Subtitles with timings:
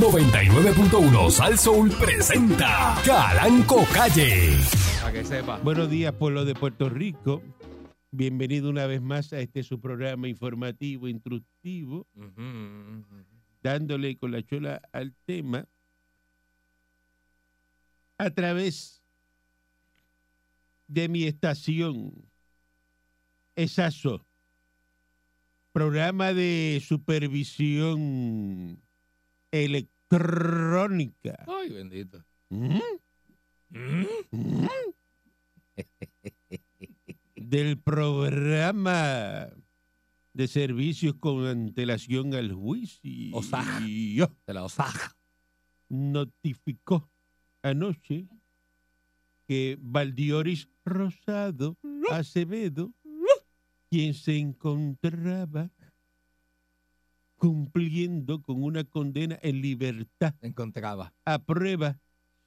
[0.00, 4.56] 99.1 Sal Soul presenta Calanco Calle.
[5.02, 5.58] Para que sepa.
[5.58, 7.42] Buenos días, pueblo de Puerto Rico.
[8.10, 12.06] Bienvenido una vez más a este su programa informativo, instructivo,
[13.62, 15.66] dándole con la chola al tema
[18.16, 19.02] a través
[20.88, 22.14] de mi estación,
[23.54, 24.24] ESASO,
[25.74, 28.80] programa de supervisión
[29.50, 31.44] electrónica.
[31.46, 32.24] Ay, bendito.
[32.48, 32.78] ¿Mm?
[33.70, 34.06] Mm.
[37.36, 39.48] del programa
[40.32, 43.36] de servicios con antelación al juicio.
[43.36, 43.82] Osaj.
[43.82, 45.12] De la Osaj.
[45.88, 47.10] Notificó
[47.62, 48.28] anoche
[49.46, 51.76] que Valdioris Rosado
[52.10, 52.92] Acevedo,
[53.88, 55.70] quien se encontraba
[57.40, 61.14] cumpliendo con una condena en libertad Encontraba.
[61.24, 61.98] a prueba,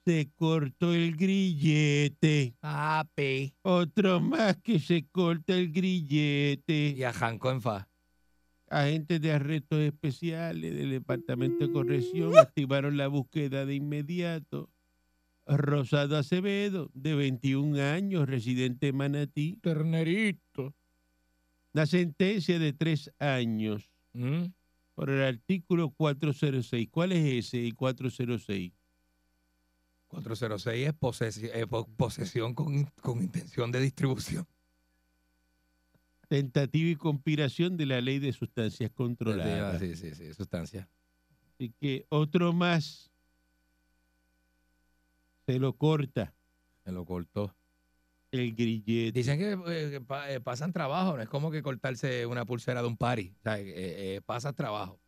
[0.06, 2.54] se cortó el grillete.
[2.60, 3.56] Papi.
[3.64, 6.94] Otro más que se corta el grillete.
[6.96, 7.90] Y arrancó en fa.
[8.70, 14.70] Agentes de arrestos especiales del Departamento de Corrección activaron la búsqueda de inmediato.
[15.48, 19.58] Rosado Acevedo, de 21 años, residente de Manatí.
[19.62, 20.76] Ternerito.
[21.72, 24.44] La sentencia de tres años Mm.
[24.96, 26.88] Por el artículo 406.
[26.92, 27.66] ¿Cuál es ese?
[27.68, 28.72] El 406.
[30.08, 34.48] 406 es posesi- eh, po- posesión con, con intención de distribución.
[36.28, 39.80] Tentativa y conspiración de la ley de sustancias controladas.
[39.82, 40.88] Sí, sí, sí, sustancia.
[41.56, 43.12] Así que otro más
[45.46, 46.34] se lo corta
[46.86, 47.54] Me lo cortó.
[48.34, 49.18] El grillete.
[49.20, 52.88] Dicen que, eh, pa- eh, pasan trabajo, no es como que cortarse una pulsera de
[52.88, 53.34] un party.
[53.40, 55.00] O sea, eh, pasa trabajo.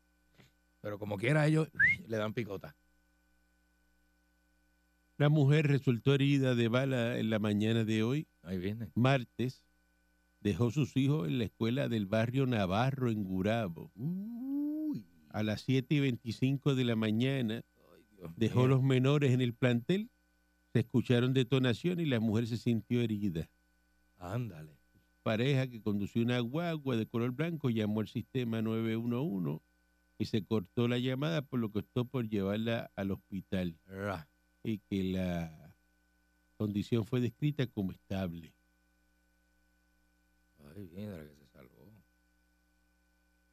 [0.82, 1.68] Pero como quiera, ellos
[2.08, 2.76] le dan picota.
[5.18, 8.90] Una mujer resultó herida de bala en la mañana de hoy, Ahí viene.
[8.96, 9.64] martes.
[10.42, 13.92] Dejó sus hijos en la escuela del barrio Navarro en Gurabo.
[15.30, 17.64] A las 7 y 25 de la mañana
[17.96, 20.10] Ay, Dios dejó los menores en el plantel.
[20.76, 23.50] Se escucharon detonaciones y la mujer se sintió herida.
[24.18, 24.78] Ándale.
[25.24, 29.64] Pareja que condució una guagua de color blanco llamó al sistema 911
[30.20, 33.80] y se cortó la llamada por lo que optó por llevarla al hospital.
[34.66, 35.78] Y que la
[36.58, 38.54] condición fue descrita como estable.
[40.76, 41.90] Ay, mira que se salvó.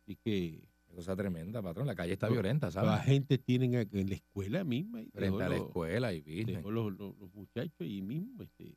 [0.01, 0.61] Así que
[0.93, 1.87] cosa tremenda, patrón.
[1.87, 2.91] La calle está violenta, ¿sabes?
[2.91, 6.53] agentes tienen a- en la escuela misma y Frente a la los, escuela y viste.
[6.53, 8.43] dejó los, los- los muchachos ahí mismo.
[8.43, 8.75] Este,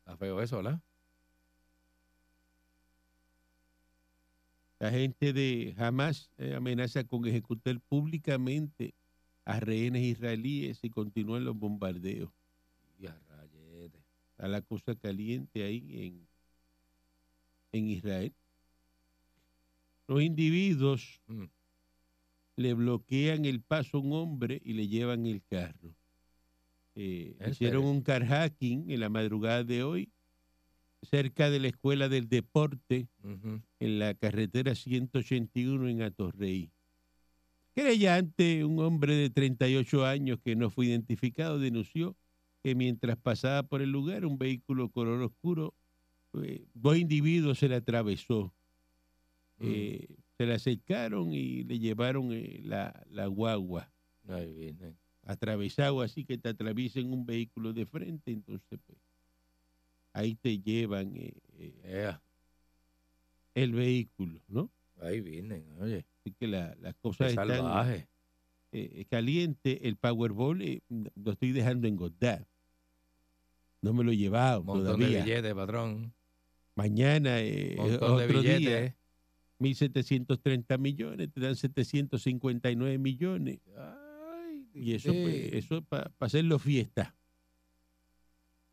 [0.00, 0.80] Está feo eso, ¿verdad?
[4.80, 8.94] la gente de Hamas eh, amenaza con ejecutar públicamente
[9.44, 12.30] a rehenes israelíes si continúan los bombardeos.
[13.00, 13.98] Y a rayete.
[14.30, 16.28] Está la cosa caliente ahí en,
[17.72, 18.32] en Israel.
[20.08, 21.44] Los individuos Mm.
[22.56, 25.94] le bloquean el paso a un hombre y le llevan el carro.
[26.96, 30.10] Eh, ¿En hicieron un carjacking en la madrugada de hoy
[31.02, 33.06] cerca de la Escuela del Deporte
[33.78, 36.72] en la carretera 181 en Atorrey.
[37.74, 42.16] Creyente, un hombre de 38 años que no fue identificado, denunció
[42.64, 45.74] que mientras pasaba por el lugar un vehículo color oscuro,
[46.42, 48.52] eh, dos individuos se le atravesó.
[49.58, 49.64] Mm.
[49.66, 53.90] Eh, se le acercaron y le llevaron eh, la, la guagua
[54.28, 54.94] Ahí viene.
[55.24, 58.98] atravesado así que te atraviesen un vehículo de frente, entonces pues
[60.12, 62.12] ahí te llevan eh, eh,
[63.54, 64.70] el vehículo, ¿no?
[65.00, 66.04] Ahí vienen, oye.
[66.20, 68.08] Así que la- las cosas están salvaje.
[68.72, 69.78] eh, calientes.
[69.82, 70.82] El Powerball eh,
[71.16, 72.46] lo estoy dejando engordar.
[73.80, 75.18] No me lo he llevado Un montón todavía.
[75.18, 76.12] de billetes, patrón.
[76.74, 78.60] Mañana eh, montón de otro billetes.
[78.60, 78.96] día,
[79.58, 83.60] 1.730 millones, te dan 759 millones.
[83.76, 87.14] Ay, Y eso, pues, eso para hacerlo fiesta.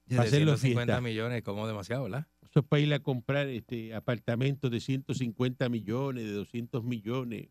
[0.08, 1.02] para hacerlo 150 fiesta.
[1.02, 2.28] millones, como demasiado, ¿verdad?
[2.44, 7.50] Eso es para ir a comprar este apartamentos de 150 millones, de 200 millones.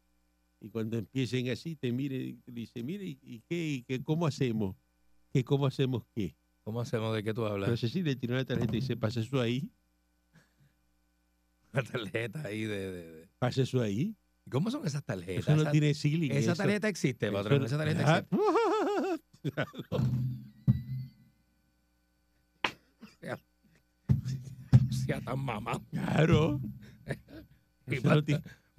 [0.61, 3.67] Y cuando empiecen así, te mire te dice, mire, ¿y qué?
[3.67, 4.03] ¿Y qué?
[4.03, 4.77] ¿Cómo hacemos?
[5.33, 6.37] ¿Qué, ¿Cómo hacemos qué?
[6.63, 7.69] ¿Cómo hacemos de qué tú hablas?
[7.69, 9.69] Entonces sí le tiró la tarjeta y dice, pasa eso ahí,
[11.75, 14.15] Una tarjeta ahí de, de- de- pasa eso ahí.
[14.47, 15.45] ¿Y ¿Cómo son esas tarjetas?
[15.45, 16.31] Eso no Esa- tiene ceiling.
[16.33, 17.65] esa eso- tarjeta existe, patrón.
[17.65, 19.25] Esa tarjeta existe.
[24.91, 25.81] Sea tan mamá.
[25.91, 26.61] Claro.
[27.87, 28.23] Y no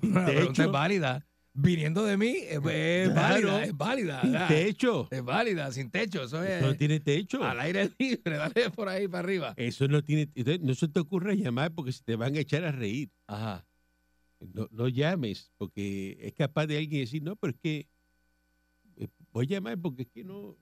[0.02, 1.28] Una pregunta es válida.
[1.54, 3.14] viniendo de mí, es, es Claro.
[3.14, 4.22] válida, es válida.
[4.22, 4.48] Sin ¿verdad?
[4.48, 5.08] techo.
[5.12, 6.24] Es válida, sin techo.
[6.24, 7.44] Eso es Eso no tiene techo.
[7.44, 9.54] al aire libre, dale por ahí para arriba.
[9.58, 10.28] Eso no tiene.
[10.62, 13.12] no se te ocurra llamar porque se te van a echar a reír.
[13.28, 13.64] Ajá.
[14.54, 17.88] No, no llames porque es capaz de alguien decir, no, pero es que
[18.98, 20.58] eh, voy a llamar porque es que no.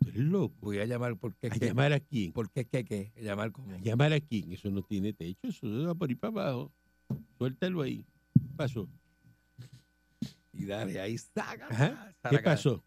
[0.00, 0.54] Tú eres loco.
[0.60, 1.66] Voy a llamar porque es ¿A que.
[1.66, 2.32] llamar a quién?
[2.32, 3.12] ¿Por qué qué qué?
[3.16, 3.72] Llamar como.
[3.74, 4.52] ¿A llamar a quién?
[4.52, 5.48] Eso no tiene techo.
[5.48, 6.72] Eso va por ahí para abajo.
[7.38, 8.04] Suéltalo ahí.
[8.34, 8.88] ¿Qué pasó?
[10.52, 11.68] Y dale, ahí saca.
[12.30, 12.84] ¿Qué pasó?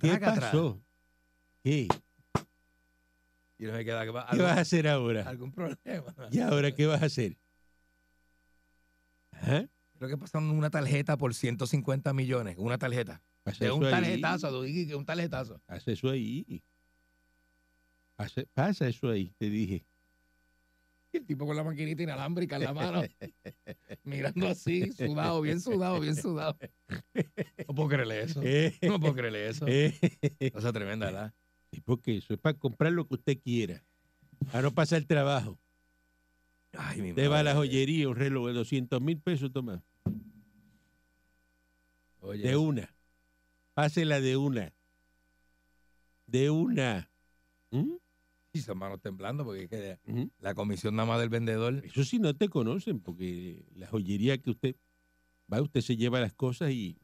[0.00, 0.80] ¿Qué pasó?
[1.62, 1.88] ¿Qué?
[3.58, 5.28] Y no me queda que ¿Qué vas a hacer ahora?
[5.28, 6.14] algún problema.
[6.30, 7.36] ¿Y ahora qué vas a hacer?
[9.42, 9.66] ¿Ah?
[9.98, 12.56] Creo que pasaron una tarjeta por 150 millones.
[12.58, 13.20] Una tarjeta.
[13.42, 15.60] Pasa De un tarjetazo, que un tarjetazo.
[15.66, 16.62] Pasa eso ahí.
[18.16, 19.84] Pasa, pasa eso ahí, te dije.
[21.12, 23.02] Y el tipo con la maquinita inalámbrica en la mano,
[24.04, 26.58] mirando así, sudado, bien sudado, bien sudado.
[27.66, 28.40] No puedo creerle eso.
[28.44, 29.64] Eh, No puedo creerle eso.
[29.66, 29.94] eh.
[30.52, 31.34] Cosa tremenda, ¿verdad?
[31.72, 33.82] Sí, porque eso es para comprar lo que usted quiera.
[34.52, 35.58] A no pasar el trabajo.
[36.72, 39.82] Ay, mi Usted va a la joyería, un reloj de 200 mil pesos, toma.
[42.20, 42.94] Oye, De una.
[43.74, 44.72] Pásela de una.
[46.26, 47.10] De una.
[47.70, 47.92] ¿Mm?
[48.52, 50.30] y manos temblando porque es que ¿Mm?
[50.40, 51.82] la comisión nada más del vendedor.
[51.84, 54.76] Eso sí no te conocen, porque la joyería que usted
[55.52, 56.98] va, usted se lleva las cosas y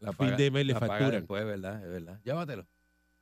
[0.00, 1.12] La fin de mes le paga facturan.
[1.20, 1.84] después, ¿verdad?
[1.84, 2.20] Es verdad.
[2.24, 2.66] Llévatelo.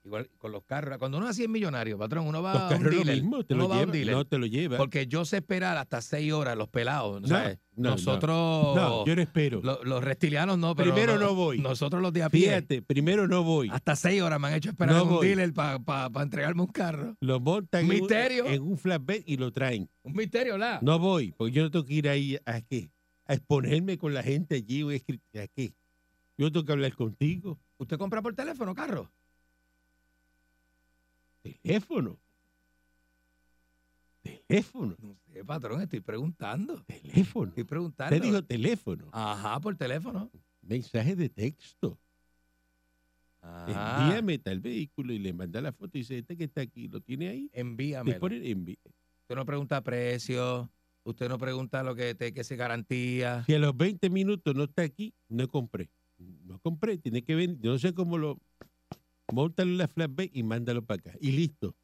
[0.02, 0.97] Igual con los carros.
[0.99, 3.14] Cuando uno así es millonario, patrón, uno va los a un carros lo dealer.
[3.23, 3.93] mismo, te uno lo a lleva.
[3.93, 4.14] dealer.
[4.14, 4.76] No te lo lleva.
[4.79, 7.20] Porque yo sé esperar hasta seis horas los pelados.
[7.29, 7.58] ¿sabes?
[7.76, 7.91] no, no.
[7.97, 9.61] Nosotros, No, yo no espero.
[9.62, 11.58] lo- los reptilianos no, pero Primero no voy.
[11.58, 13.69] Nosotros los de a pie, Fíjate, primero no voy.
[13.70, 15.26] hasta seis horas me han hecho esperar en un voy.
[15.26, 17.14] dealer para entregarme un carro.
[17.20, 18.47] Lo montan en un- Misterio.
[18.47, 19.88] En, un flatbed y lo traen.
[20.02, 20.79] Un misterio, ¿la?
[20.81, 22.91] No voy, porque yo no tengo que ir ahí a qué.
[23.26, 24.82] A exponerme con la gente allí.
[24.82, 25.75] o a ¿A qué?
[26.38, 27.58] Yo tengo que hablar contigo.
[27.76, 29.11] ¿Usted compra por teléfono carro?
[31.62, 32.19] Teléfono.
[34.23, 34.97] Teléfono.
[35.00, 36.82] No sé, patrón, estoy preguntando.
[36.85, 37.49] Teléfono.
[37.49, 38.14] Estoy preguntando.
[38.17, 39.08] Te dijo teléfono.
[39.12, 40.31] Ajá, por teléfono.
[40.62, 41.99] Mensaje de texto.
[43.41, 44.05] Ajá.
[44.06, 47.00] Envíame tal vehículo y le manda la foto y dice, este que está aquí, ¿lo
[47.00, 47.50] tiene ahí?
[48.20, 50.70] Pone envi- Usted no pregunta precio,
[51.05, 53.43] usted no pregunta lo que te que se garantía.
[53.44, 55.88] Si a los 20 minutos no está aquí, no compré.
[56.19, 57.58] No compré, tiene que venir.
[57.61, 58.38] Yo no sé cómo lo...
[59.32, 61.12] Móntalo en la flatbed y mándalo para acá.
[61.20, 61.74] Y listo.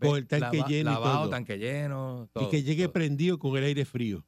[0.00, 1.30] Con el tanque Lava- lleno y lavado, todo.
[1.30, 2.28] tanque lleno.
[2.32, 2.92] todo, y que llegue todo.
[2.92, 4.24] prendido con el aire frío.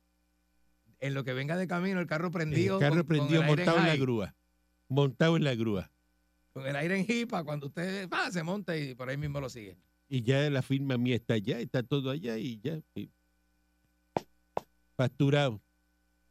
[1.00, 2.76] En lo que venga de camino, el carro prendido.
[2.76, 4.34] el carro con- con prendido el montado en la grúa.
[4.88, 5.90] Montado en la grúa.
[6.52, 9.48] Con el aire en jipa, cuando usted va, se monta y por ahí mismo lo
[9.48, 9.76] sigue.
[10.08, 12.78] Y ya la firma mía está allá, está todo allá y ya.
[12.94, 13.10] y-
[14.96, 15.60] Facturado.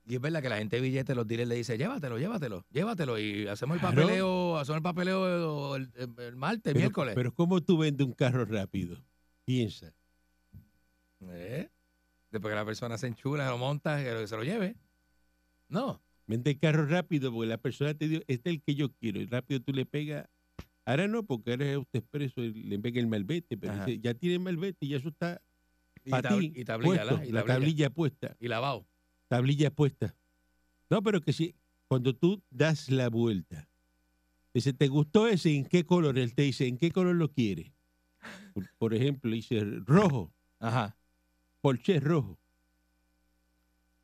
[0.06, 3.18] Y es verdad que la gente de billetes, los dealers le dice, llévatelo, llévatelo, llévatelo.
[3.20, 7.16] Y hacemos el papeleo, hacemos el papeleo el, el- el martes, Pero, miércoles.
[7.16, 8.98] pero ¿cómo tú vendes un carro rápido?
[9.46, 9.94] Piensa.
[11.30, 11.70] ¿Eh?
[12.32, 14.76] Después que la persona se enchula, lo monta, que se lo lleve.
[15.70, 16.02] No.
[16.28, 19.20] Vende el carro rápido porque la persona te dijo, este es el que yo quiero.
[19.22, 20.28] Y rápido tú le pegas.
[20.86, 23.58] Ahora no, porque ahora es usted expreso y le pega el malvete.
[23.58, 25.42] Pero dice, ya tiene el malvete y ya eso está
[26.04, 26.52] Y, para tab- ti.
[26.56, 27.26] y tablilla, puesto, ¿la?
[27.26, 27.54] Y la tablilla.
[27.60, 28.36] tablilla puesta.
[28.40, 28.86] Y lavado.
[29.34, 30.16] Tablilla puesta.
[30.92, 31.56] No, pero que si
[31.88, 33.68] cuando tú das la vuelta,
[34.54, 35.56] dice, ¿te gustó ese?
[35.56, 36.20] ¿En qué color?
[36.20, 37.74] Él te dice, ¿en qué color lo quiere?
[38.54, 40.96] Por, por ejemplo, dice rojo, Ajá.
[41.62, 42.38] Porsche rojo.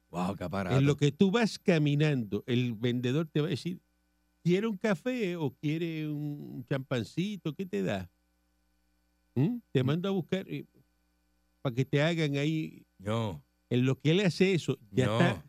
[0.10, 0.76] Wow, qué aparato.
[0.76, 3.80] En lo que tú vas caminando, el vendedor te va a decir,
[4.44, 7.54] ¿quiere un café o quiere un champancito?
[7.54, 8.10] ¿Qué te da?
[9.36, 9.60] ¿Mm?
[9.72, 10.48] Te mando a buscar
[11.62, 12.84] para que te hagan ahí.
[12.98, 15.20] No, En lo que él hace eso, ya no.
[15.20, 15.46] está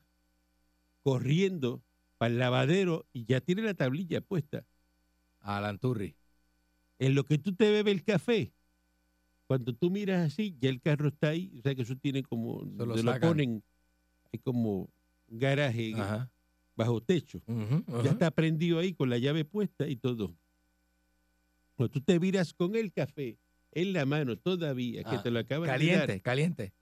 [1.03, 1.83] corriendo
[2.19, 4.67] para el lavadero y ya tiene la tablilla puesta.
[5.41, 6.15] Alan Turri.
[6.99, 8.53] En lo que tú te bebes el café,
[9.47, 11.51] cuando tú miras así, ya el carro está ahí.
[11.59, 13.63] O sea que eso tiene como, lo donde lo ponen,
[14.33, 14.91] hay como
[15.29, 16.31] un garaje Ajá.
[16.77, 17.41] bajo techo.
[18.05, 20.37] Ya está prendido ahí con la llave puesta y todo.
[21.75, 23.39] Cuando tú te miras con el café
[23.73, 26.73] en la mano todavía, que Ah, te lo acaban de dar, Caliente, caliente.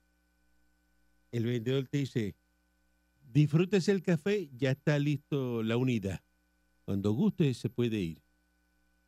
[1.32, 2.34] El vendedor te dice,
[3.32, 6.20] disfrútese el café, ya está listo la unidad.
[6.84, 8.22] Cuando guste se puede ir.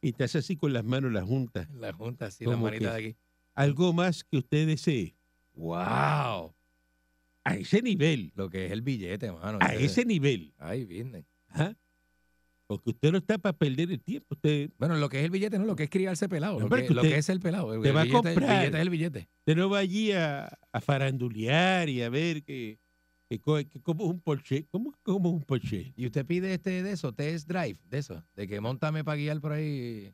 [0.02, 1.68] Y te hace así con las manos las juntas.
[1.70, 3.02] La junta, así, la ¿Cómo manita que?
[3.02, 3.18] de aquí.
[3.54, 5.14] Algo más que usted desee.
[5.54, 6.54] ¡Wow!
[7.44, 8.32] A ese nivel.
[8.34, 9.58] Lo que es el billete, mano.
[9.60, 10.54] A ese nivel.
[10.58, 11.26] Ay, viene.
[11.50, 11.74] ¿ah?
[12.70, 14.28] Porque usted no está para perder el tiempo.
[14.34, 16.60] Usted, Bueno, lo que es el billete, no, lo que es criarse pelado.
[16.60, 17.74] Lo, que, lo que es el pelado.
[17.74, 18.58] El, te el va a billete, el comprar.
[18.60, 19.28] billete es el billete.
[19.40, 22.78] usted no va allí a, a farandulear y a ver que
[23.28, 24.66] Que, que como un Porsche.
[24.70, 25.92] ¿Cómo como un Porsche?
[25.96, 29.40] Y usted pide este de eso, test drive, de eso, de que montame para guiar
[29.40, 30.12] por ahí.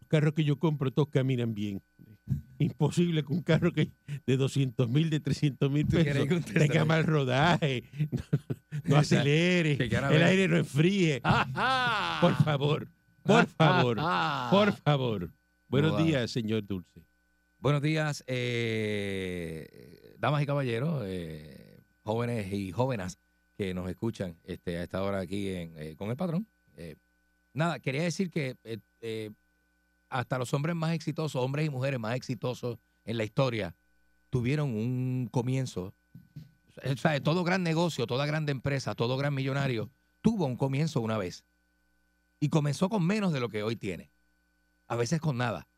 [0.00, 1.80] Los carros que yo compro todos caminan bien.
[2.58, 3.92] Imposible que un carro que
[4.26, 7.84] de 200 mil, de 300 mil ¿Tú pesos tenga mal rodaje,
[8.84, 11.20] no, acelere, el aire no enfríe.
[11.20, 12.88] Por favor,
[13.22, 13.98] por favor,
[14.50, 15.30] por favor.
[15.68, 17.04] Buenos días, señor Dulce.
[17.60, 23.18] Buenos días, eh, damas y caballeros, eh, jóvenes y jóvenes
[23.56, 26.46] que nos escuchan este, a esta hora aquí en, eh, con el patrón.
[27.52, 28.56] Nada, quería decir que
[30.10, 33.74] hasta los hombres más exitosos, hombres y mujeres más exitosos en la historia,
[34.30, 35.94] tuvieron un comienzo.
[36.84, 41.18] O sea, todo gran negocio, toda grande empresa, todo gran millonario, tuvo un comienzo una
[41.18, 41.44] vez.
[42.40, 44.12] Y comenzó con menos de lo que hoy tiene.
[44.86, 45.68] A veces con nada.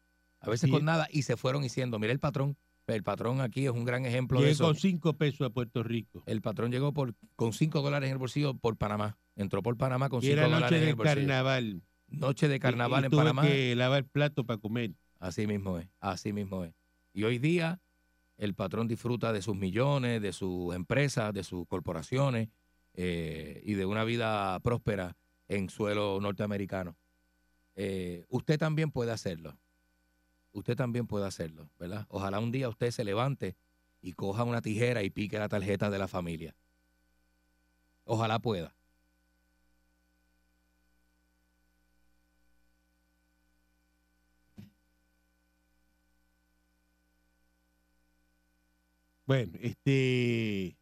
[0.40, 1.08] A veces con nada.
[1.10, 2.56] Y se fueron diciendo, mira el patrón.
[2.87, 4.64] El patrón aquí es un gran ejemplo de eso.
[4.64, 6.25] con cinco pesos a Puerto Rico.
[6.26, 9.16] El patrón llegó por, con 5 dólares en el bolsillo por Panamá.
[9.37, 11.14] Entró por Panamá con Y 5 era dólares en el del bolsillo.
[11.16, 11.82] carnaval.
[12.10, 13.42] Noche de carnaval Y- y en Panamá.
[13.42, 14.92] que lavar plato para comer.
[15.18, 16.74] Así mismo es, así mismo es.
[17.12, 17.80] Y hoy día
[18.38, 22.48] el patrón disfruta de sus millones, de sus empresas, de sus corporaciones
[22.94, 25.16] eh, y de una vida próspera
[25.48, 26.96] en suelo norteamericano.
[27.76, 29.58] Eh, usted también puede hacerlo.
[30.52, 32.06] Usted también puede hacerlo, ¿verdad?
[32.08, 33.56] Ojalá un día usted se levante
[34.00, 36.56] y coja una tijera y pique la tarjeta de la familia.
[38.04, 38.74] Ojalá pueda.
[49.30, 50.76] Bueno, este.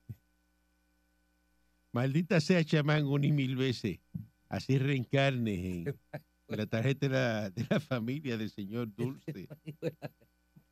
[1.92, 3.98] Maldita sea chamán un y mil veces.
[4.48, 5.84] Así reencarnes en
[6.48, 9.48] la tarjeta de la, de la familia del señor Dulce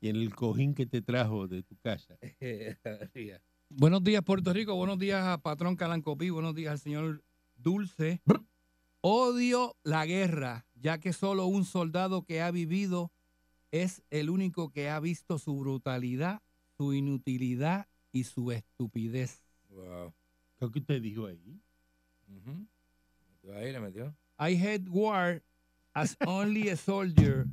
[0.01, 2.17] y en el cojín que te trajo de tu casa.
[3.69, 4.75] Buenos días, Puerto Rico.
[4.75, 6.31] Buenos días a Patrón Calancopí.
[6.31, 7.23] Buenos días al señor
[7.57, 8.23] Dulce.
[9.01, 13.11] Odio la guerra, ya que solo un soldado que ha vivido
[13.69, 16.41] es el único que ha visto su brutalidad,
[16.77, 19.41] su inutilidad y su estupidez.
[19.69, 20.13] Wow.
[20.59, 21.59] ¿Qué que usted dijo ahí?
[22.27, 22.65] Ujú.
[23.43, 24.15] Metió Ahí le metió.
[24.39, 25.41] I hate war
[25.93, 27.45] as only a soldier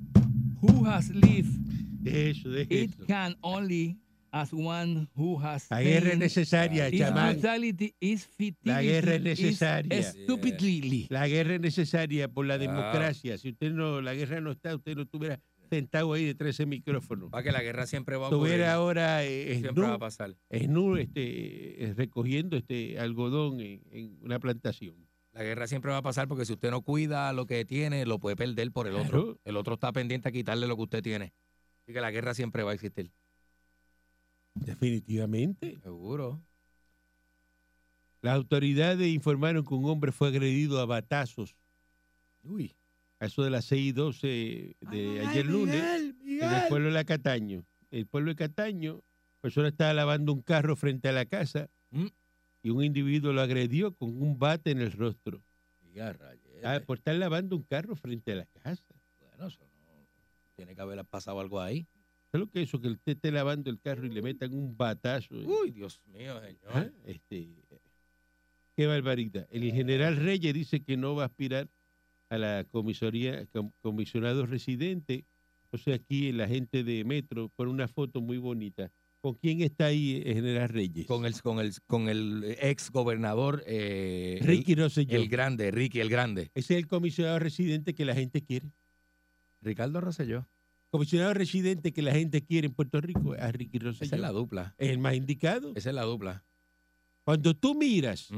[0.61, 1.59] who has lived
[2.03, 3.07] De eso, de it eso.
[3.07, 3.97] can only
[4.31, 10.03] as one who has La guerra es necesaria, is La guerra es necesaria.
[10.03, 11.07] stupidly.
[11.09, 12.59] La guerra es necesaria por la Ah.
[12.59, 13.39] democracia.
[13.39, 15.41] Si usted no, la guerra no está, usted no estuviera
[15.75, 17.31] sentado ahí de ese micrófono.
[17.31, 18.53] Va que la guerra siempre va a ocurrir.
[18.53, 20.37] Estuviera ahora eh, Siempre va a pasar.
[20.49, 24.95] este, eh, recogiendo este algodón en, en una plantación.
[25.33, 28.19] La guerra siempre va a pasar porque si usted no cuida lo que tiene, lo
[28.19, 29.41] puede perder por el otro.
[29.45, 31.33] El otro está pendiente a quitarle lo que usted tiene.
[31.83, 33.11] Así que la guerra siempre va a existir.
[34.55, 35.79] Definitivamente.
[35.83, 36.41] Seguro.
[38.23, 41.57] Las autoridades informaron que un hombre fue agredido a batazos
[42.45, 42.77] Uy.
[43.21, 47.05] A eso de las 6 y 12 de ayer lunes en el pueblo de la
[47.05, 47.65] Cataño.
[47.91, 49.03] El pueblo de Cataño,
[49.37, 52.07] la persona estaba lavando un carro frente a la casa Mm.
[52.65, 55.41] y un individuo lo agredió con un bate en el rostro.
[56.65, 58.83] Ah, por estar lavando un carro frente a la casa.
[59.21, 60.07] Bueno, eso no.
[60.57, 61.87] Tiene que haber pasado algo ahí.
[62.33, 62.81] ¿Sabes lo que es eso?
[62.81, 65.35] Que usted esté lavando el carro y le metan un batazo.
[65.37, 66.73] Uy, Dios mío, señor.
[66.73, 66.89] ¿Ah?
[67.05, 67.49] Este,
[68.75, 69.47] qué barbaridad.
[69.53, 71.69] El general Reyes dice que no va a aspirar
[72.35, 75.25] a la comisaría, com- comisionado residente.
[75.71, 78.91] O sea, aquí la gente de Metro pone una foto muy bonita.
[79.21, 81.07] ¿Con quién está ahí el general Reyes?
[81.07, 85.29] Con el, con el, con el ex gobernador eh, el- Ricky el, Rosselló.
[85.29, 86.51] grande, Ricky el grande.
[86.55, 88.71] Ese es el comisionado residente que la gente quiere.
[89.63, 90.47] Ricardo Rosselló.
[90.91, 94.05] Comisionado residente que la gente quiere en Puerto Rico a Ricky Rosselló.
[94.07, 94.75] Esa es la dupla.
[94.79, 95.73] Es el más indicado.
[95.75, 96.45] Esa es la dupla.
[97.25, 98.29] Cuando tú miras.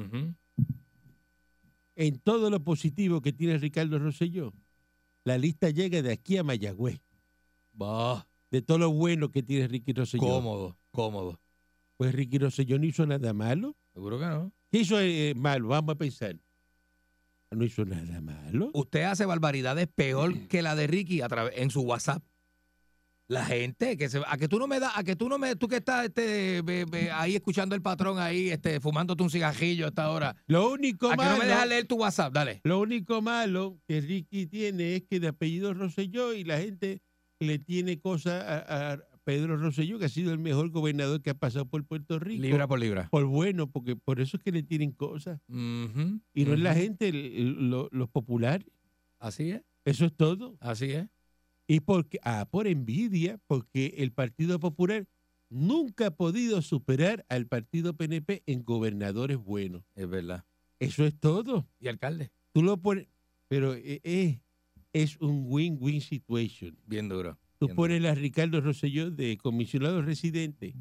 [1.96, 4.52] En todo lo positivo que tiene Ricardo Rosselló,
[5.24, 7.00] la lista llega de aquí a Mayagüez.
[7.72, 10.22] Bah, De todo lo bueno que tiene Ricky Rosselló.
[10.22, 11.40] cómodo, cómodo.
[11.96, 13.74] Pues Ricky Rosselló no hizo nada malo.
[13.92, 14.52] Seguro que no.
[14.70, 15.68] ¿Qué hizo eh, malo?
[15.68, 16.36] Vamos a pensar.
[17.50, 18.70] No hizo nada malo.
[18.74, 22.22] Usted hace barbaridades peor que la de Ricky a en su WhatsApp.
[23.28, 25.56] La gente que se a que tú no me das, a que tú no me,
[25.56, 29.86] tú que estás este, be- be- ahí escuchando el patrón ahí, este, fumándote un cigajillo
[29.86, 30.36] a esta hora.
[30.46, 32.60] Lo único A que malo, no me dejas leer tu WhatsApp, dale.
[32.62, 37.00] lo único malo que Ricky tiene es que de apellido Rosselló y la gente
[37.40, 41.34] le tiene cosas a, a Pedro Rosselló, que ha sido el mejor gobernador que ha
[41.34, 42.42] pasado por Puerto Rico.
[42.42, 43.08] Libra por libra.
[43.10, 45.40] Por bueno, porque por eso es que le tienen cosas.
[45.48, 48.68] Y no es la gente, el- el- lo- los populares.
[49.18, 50.56] Así es, Eso es todo.
[50.60, 51.08] así es.
[51.66, 55.06] Y porque, ah, por envidia, porque el Partido Popular
[55.48, 59.82] nunca ha podido superar al partido PNP en gobernadores buenos.
[59.94, 60.44] Es verdad.
[60.78, 61.66] Eso es todo.
[61.80, 62.30] ¿Y alcalde?
[62.52, 63.08] Tú lo pones,
[63.48, 64.40] pero eh, eh,
[64.92, 66.76] es un win-win situation.
[66.86, 67.38] Bien duro.
[67.58, 70.74] Tú bien pones a Ricardo Rosselló de comisionado residente.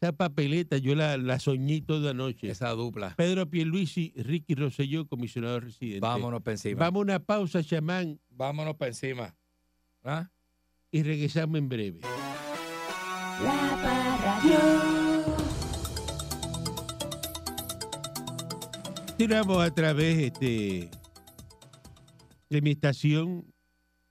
[0.00, 2.24] Esa papeleta yo la, la soñé toda duro.
[2.26, 2.50] noche.
[2.50, 3.14] Esa dupla.
[3.16, 6.00] Pedro Pierluisi, Ricky Rosselló, comisionado residente.
[6.00, 6.80] Vámonos para encima.
[6.80, 9.36] Vamos a una pausa, chamán, Vámonos para encima.
[10.04, 10.28] ¿Ah?
[10.90, 12.00] y regresamos en breve.
[13.42, 13.72] La.
[19.16, 20.90] Tiramos a través este,
[22.50, 23.46] de mi estación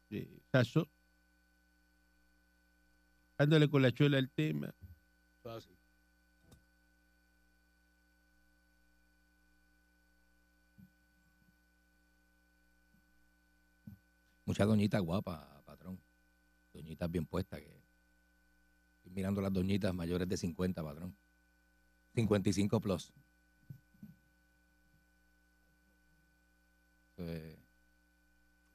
[0.09, 0.87] de Sasso,
[3.37, 4.73] dándole con la chola al tema.
[14.45, 15.50] Muchas doñitas guapas, patrón.
[16.91, 17.61] Doñitas bien puestas.
[17.61, 17.67] Que...
[18.97, 21.15] Estoy mirando las doñitas mayores de 50, patrón.
[22.15, 23.13] 55 plus.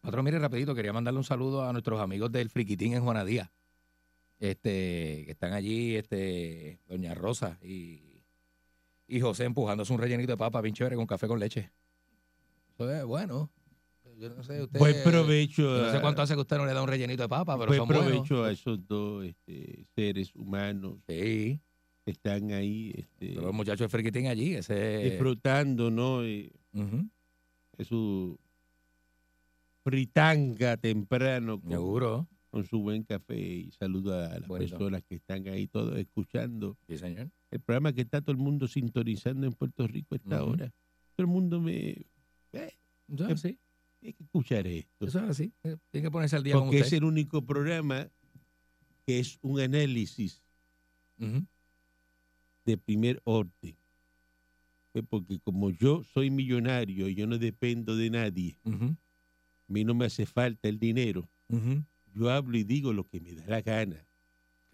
[0.00, 3.52] Patrón, mire rapidito, quería mandarle un saludo a nuestros amigos del Friquitín en Juanadía.
[4.38, 8.25] Este, que están allí, este, Doña Rosa y,
[9.08, 11.70] y José empujándose un rellenito de papa bien chévere con café con leche.
[12.73, 13.50] Eso es bueno.
[14.18, 14.78] Yo no sé, usted.
[14.78, 15.62] Buen provecho.
[15.62, 17.66] yo no sé cuánto hace que usted no le da un rellenito de papa, pero
[17.68, 18.49] buen son provecho buenos.
[18.49, 21.61] a esos dos este, seres humanos Sí,
[22.04, 25.00] que están ahí este, los muchachos del Friquitín allí, ese.
[25.11, 26.23] disfrutando, ¿no?
[26.25, 27.08] Eh, Ujú,
[27.78, 28.38] de su
[29.85, 32.28] fritanga temprano con, Seguro.
[32.50, 34.76] con su buen café y saludo a las Bonito.
[34.76, 37.30] personas que están ahí todos escuchando Sí, señor.
[37.50, 40.66] el programa que está todo el mundo sintonizando en Puerto Rico a esta hora.
[41.14, 42.06] Todo el mundo me...
[42.52, 42.73] eh,
[43.08, 43.58] es así.
[44.07, 45.07] Hay que escuchar esto.
[45.07, 45.53] Eso es así.
[45.65, 46.87] Eh, Tiene que ponerse al día con Porque usted.
[46.87, 48.09] es el único programa
[49.07, 50.43] que es un análisis
[52.65, 53.77] de primer orden.
[54.95, 59.95] Eh, Porque como yo soy millonario y yo no dependo de nadie, a mí no
[59.95, 61.29] me hace falta el dinero,
[62.14, 64.03] yo hablo y digo lo que me da la gana.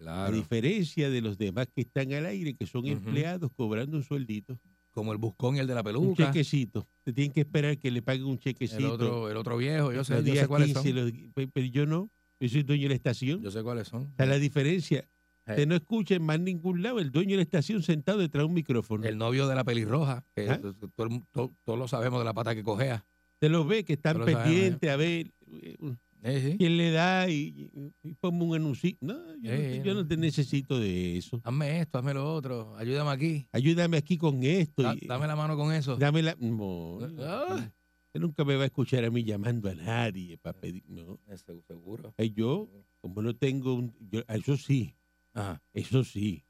[0.05, 4.59] A diferencia de los demás que están al aire, que son empleados cobrando un sueldito,
[4.93, 6.27] Como el buscón y el de la un peluca.
[6.27, 6.87] chequecito.
[7.03, 8.93] Te tienen que esperar que le paguen un El chequecito.
[8.93, 10.95] otro, el otro viejo, yo sé, los yo sé cuáles 15, son.
[10.95, 12.09] los- pe- pero yo no.
[12.39, 13.41] Yo soy dueño de la estación.
[13.41, 14.03] Yo sé cuáles son.
[14.03, 14.99] O sea, la diferencia.
[14.99, 15.51] Eh.
[15.51, 18.45] Usted no escucha en más ningún lado el dueño de la estación sentado detrás de
[18.47, 19.03] un micrófono.
[19.05, 20.59] El novio de la pelirroja, que ¿Ah?
[20.61, 23.05] todo el todos lo sabemos de la pata que cojea.
[23.39, 26.55] Te lo ve que están pendientes a ver eh, Eh, sí.
[26.57, 27.69] quién le da y,
[28.03, 28.91] y, y ponme un anuncio.
[29.01, 31.41] No, yo, no, Eh, te- yo no te necesito de eso.
[31.43, 33.47] Hazme esto, hazme lo otro, ayúdame aquí.
[33.51, 34.83] Ayúdame aquí con esto.
[34.83, 35.97] Da- y- dame la mano con eso.
[35.97, 36.35] Dame la.
[36.39, 37.71] No, Ah.
[38.07, 40.83] usted nunca me va a escuchar a mí llamando a nadie para pedir.
[40.87, 41.19] No.
[41.27, 42.13] Eh, seg- Seguro.
[42.17, 42.69] Eh, yo,
[43.01, 43.93] como no tengo un.
[44.11, 44.95] yo- eso sí,
[45.33, 45.61] Ajá.
[45.73, 46.43] eso sí.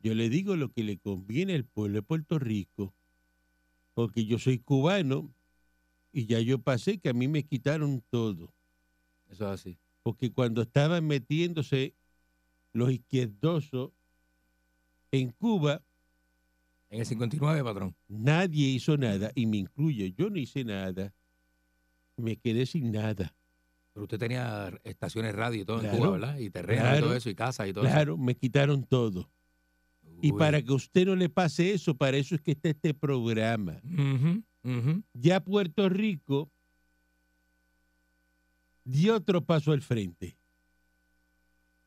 [0.00, 2.94] Yo le digo lo que le conviene al pueblo de Puerto Rico,
[3.94, 5.34] porque yo soy cubano
[6.12, 8.54] y ya yo pasé que a mí me quitaron todo.
[9.28, 9.78] Eso es así.
[10.02, 11.94] Porque cuando estaban metiéndose
[12.72, 13.90] los izquierdosos
[15.10, 15.82] en Cuba,
[16.90, 17.94] En el 59, patrón.
[18.08, 21.12] nadie hizo nada, y me incluye, yo no hice nada.
[22.16, 23.34] Me quedé sin nada.
[23.92, 26.38] Pero usted tenía estaciones radio y todo en Cuba, ¿verdad?
[26.38, 29.30] Y terreno y todo eso, y casas y todo Claro, me quitaron todo.
[30.20, 32.94] Y para que a usted no le pase eso, para eso es que está este
[32.94, 33.80] programa.
[35.12, 36.50] Ya Puerto Rico
[38.90, 40.36] dio otro paso al frente.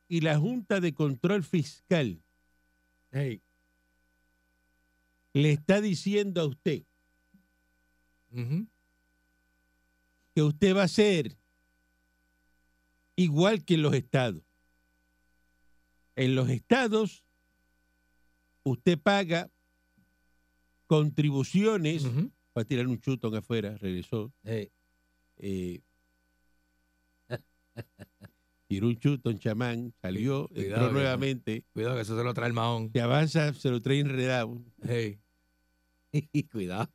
[0.08, 2.22] Y la Junta de Control Fiscal
[3.12, 3.42] Hey.
[5.34, 6.84] le está diciendo a usted
[10.34, 11.36] que usted va a ser
[13.18, 14.44] igual que en los estados.
[16.16, 17.26] En los estados,
[18.64, 19.50] usted paga
[20.88, 22.06] contribuciones.
[22.06, 22.32] Ujú.
[22.58, 24.32] Va a tirar un chutón afuera, regresó.
[24.44, 24.72] Hey.
[25.38, 25.82] eh,
[28.72, 31.66] tiró un chutón, chamán, salió, Cuidado entró nuevamente.
[31.74, 32.90] Cuidado que eso se lo trae el mahón.
[32.94, 34.62] Se avanza, se lo trae enredado.
[34.82, 35.20] Hey.
[36.54, 36.90] Cuidado.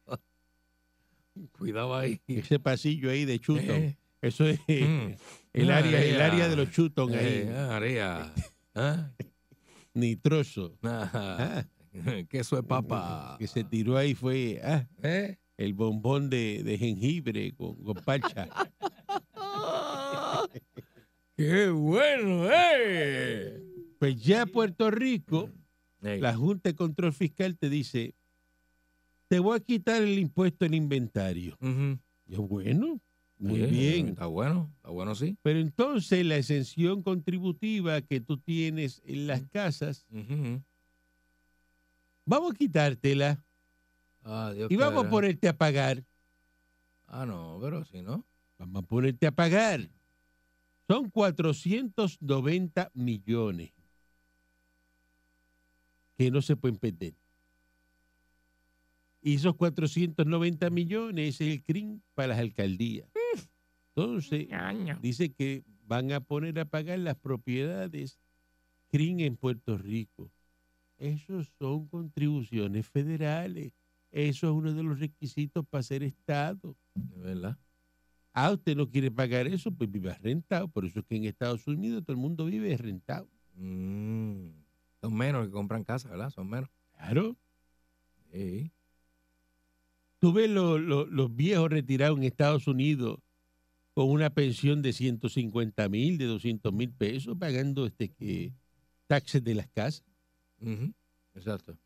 [1.53, 2.19] Cuidado ahí.
[2.29, 3.77] Ese pasillo ahí de chutón.
[3.77, 5.17] Eh, Eso es mm.
[5.53, 7.69] el, área, el área de los chutón Eh, ahí.
[7.69, 8.33] María.
[8.75, 9.11] ¿Ah?
[9.93, 10.79] Nitroso.
[10.81, 11.59] Ajá.
[11.59, 11.67] Ah,
[12.31, 13.37] Queso de papa.
[13.39, 15.37] que se tiró ahí fue ah, ¿Eh?
[15.59, 18.49] el bombón de, de jengibre con, con parcha.
[21.37, 23.63] ¡Qué bueno, eh!
[23.99, 25.51] Pues ya Puerto Rico,
[26.01, 28.15] la Junta de Control Fiscal te dice,
[29.29, 31.59] te voy a quitar el impuesto al inventario.
[32.27, 33.01] Yo, bueno,
[33.39, 34.09] Muy bien.
[34.09, 35.37] Está bueno, está bueno, sí.
[35.43, 40.07] Pero entonces la exención contributiva que tú tienes en las casas,
[42.25, 43.43] vamos a quitártela
[44.29, 46.03] Ah, Dios y vamos a ponerte a pagar.
[47.07, 48.25] Ah, no, pero si no.
[48.59, 49.89] Vamos a ponerte a pagar.
[50.89, 53.73] Son 490 millones
[56.17, 57.15] que no se pueden perder.
[59.21, 63.09] Y esos 490 millones es el CRIM para las alcaldías.
[63.95, 64.49] Entonces,
[65.01, 68.21] dice que van a poner a pagar las propiedades
[68.89, 70.31] CRIM en Puerto Rico.
[70.99, 73.73] Esos son contribuciones federales.
[74.11, 76.77] Eso es uno de los requisitos para ser Estado.
[76.95, 77.59] De verdad.
[78.39, 80.69] Ah, usted no quiere pagar eso, pues viva rentado.
[80.69, 83.27] Por eso es que en Estados Unidos todo el mundo vive rentado.
[83.55, 84.49] Mm.
[85.01, 86.29] Son menos que compran casa, ¿verdad?
[86.29, 86.69] Son menos.
[86.93, 87.35] Claro.
[88.31, 88.71] Sí.
[90.19, 93.19] Tú ves lo- lo- los viejos retirados en Estados Unidos
[93.95, 98.53] con una pensión de 150 mil, de 200 mil pesos, pagando este que
[99.07, 100.05] taxes de las casas.
[101.35, 101.79] Exacto.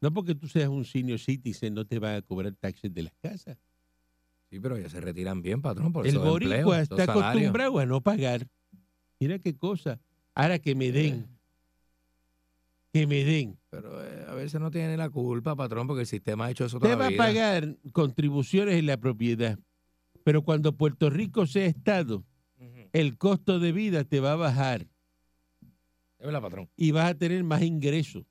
[0.00, 3.14] No porque tú seas un senior citizen, no te van a cobrar taxes de las
[3.20, 3.58] casas.
[4.50, 8.00] Sí, pero ya se retiran bien, patrón, por El boricua empleos, está acostumbrado a no
[8.00, 8.46] pagar.
[9.20, 10.00] Mira qué cosa.
[10.34, 11.26] Ahora que me den,
[12.92, 13.58] que me den.
[13.70, 16.78] Pero eh, a veces no tiene la culpa, patrón, porque el sistema ha hecho eso
[16.78, 19.58] toda va la a pagar contribuciones en la propiedad,
[20.24, 22.24] pero cuando Puerto Rico sea Estado,
[22.92, 24.86] el costo de vida te va a bajar
[26.18, 26.70] Es verdad, patrón.
[26.76, 28.24] y vas a tener más ingresos.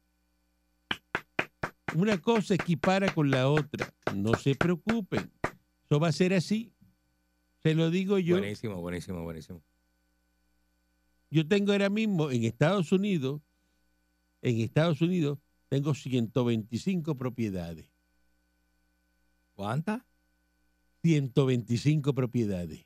[1.95, 3.93] Una cosa equipara con la otra.
[4.15, 5.31] No se preocupen.
[5.89, 6.73] Eso va a ser así.
[7.63, 8.37] Se lo digo yo.
[8.37, 9.63] Buenísimo, buenísimo, buenísimo.
[11.29, 13.41] Yo tengo ahora mismo en Estados Unidos,
[14.41, 17.89] en Estados Unidos, tengo 125 propiedades.
[19.53, 20.01] ¿Cuántas?
[21.03, 22.85] 125 propiedades.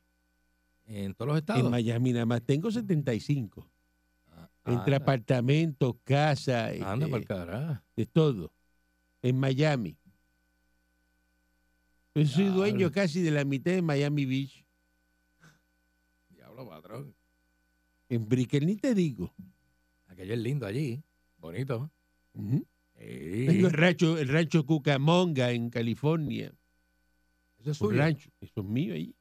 [0.86, 1.64] En todos los estados.
[1.64, 3.68] En Miami nada más tengo 75.
[4.28, 7.84] Ah, Entre apartamentos, casa, Anda este, por carajo.
[7.96, 8.54] de todo.
[9.22, 9.98] En Miami.
[12.16, 12.60] Yo soy Diablo.
[12.62, 14.66] dueño casi de la mitad de Miami Beach.
[16.30, 17.16] Diablo, patrón.
[18.10, 19.34] En Brickell ni te digo.
[20.08, 21.02] Aquello es lindo allí.
[21.38, 21.90] Bonito.
[22.36, 22.66] Sí.
[23.48, 26.54] Tengo el rancho, el rancho Cucamonga en California.
[27.58, 28.30] Eso es Un rancho.
[28.42, 29.16] Eso es mío ahí.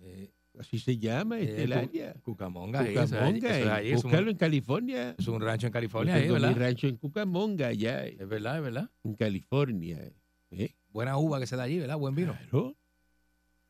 [0.00, 2.14] Eh, Así se llama este el área.
[2.22, 2.80] Cucamonga.
[2.80, 3.58] ahí, eso allí, Cucamonga.
[3.58, 5.14] eso eh, allí, un- Búscalo en California.
[5.18, 6.56] Es un rancho en Yo California, ahí, tengo mi ¿verdad?
[6.60, 8.90] rancho en Cucamonga, allá eh, Es verdad, es verdad.
[9.04, 10.12] en California.
[10.50, 10.74] ¿Eh?
[10.88, 11.96] Buena uva que se da allí, ¿verdad?
[11.98, 12.32] Buen vino.
[12.36, 12.76] Claro.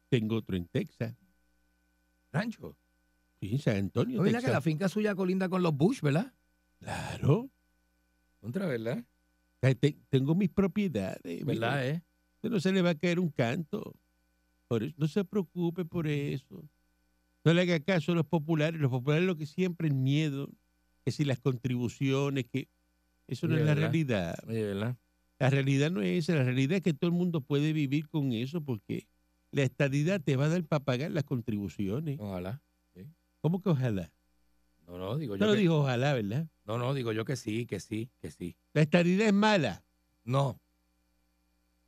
[0.08, 1.14] Tengo otro en Texas.
[2.32, 2.76] Rancho.
[3.40, 4.64] Sí, San Antonio, ¿No es verdad que la Texas.
[4.64, 6.32] finca suya colinda con los Bush, verdad?
[6.78, 7.50] Claro.
[8.40, 9.04] Contra, ¿verdad?
[9.60, 11.44] Te- Tengo mis propiedades.
[11.44, 12.02] ¿Verdad, eh?
[12.36, 13.94] Usted no se le va a caer un canto.
[14.68, 16.64] Por eso, no se preocupe por eso.
[17.44, 18.80] No le haga caso a los populares.
[18.80, 20.48] Los populares lo que siempre es miedo,
[21.04, 22.68] que si las contribuciones, que
[23.26, 24.38] eso no es la realidad.
[24.46, 24.96] Oye, ¿verdad?
[25.40, 26.36] La realidad no es esa.
[26.36, 29.08] La realidad es que todo el mundo puede vivir con eso porque
[29.50, 32.18] la estadidad te va a dar para pagar las contribuciones.
[32.20, 32.62] Ojalá.
[33.40, 34.12] ¿Cómo que ojalá?
[34.86, 36.46] No, no, digo Yo no que- digo ojalá, ¿verdad?
[36.66, 38.54] No, no, digo yo que sí, que sí, que sí.
[38.74, 39.82] La estadidad es mala.
[40.24, 40.60] No.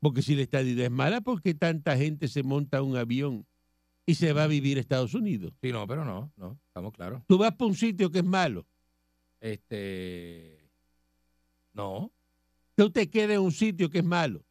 [0.01, 3.47] Porque si la estadidad es mala, ¿por qué tanta gente se monta un avión
[4.07, 5.53] y se va a vivir a Estados Unidos?
[5.61, 7.23] Sí, no, pero no, no, estamos claros.
[7.29, 8.67] Tú vas para un sitio que es malo.
[9.41, 10.71] Este.
[11.75, 12.11] No.
[12.75, 14.43] Tú te quedas en un sitio que es malo.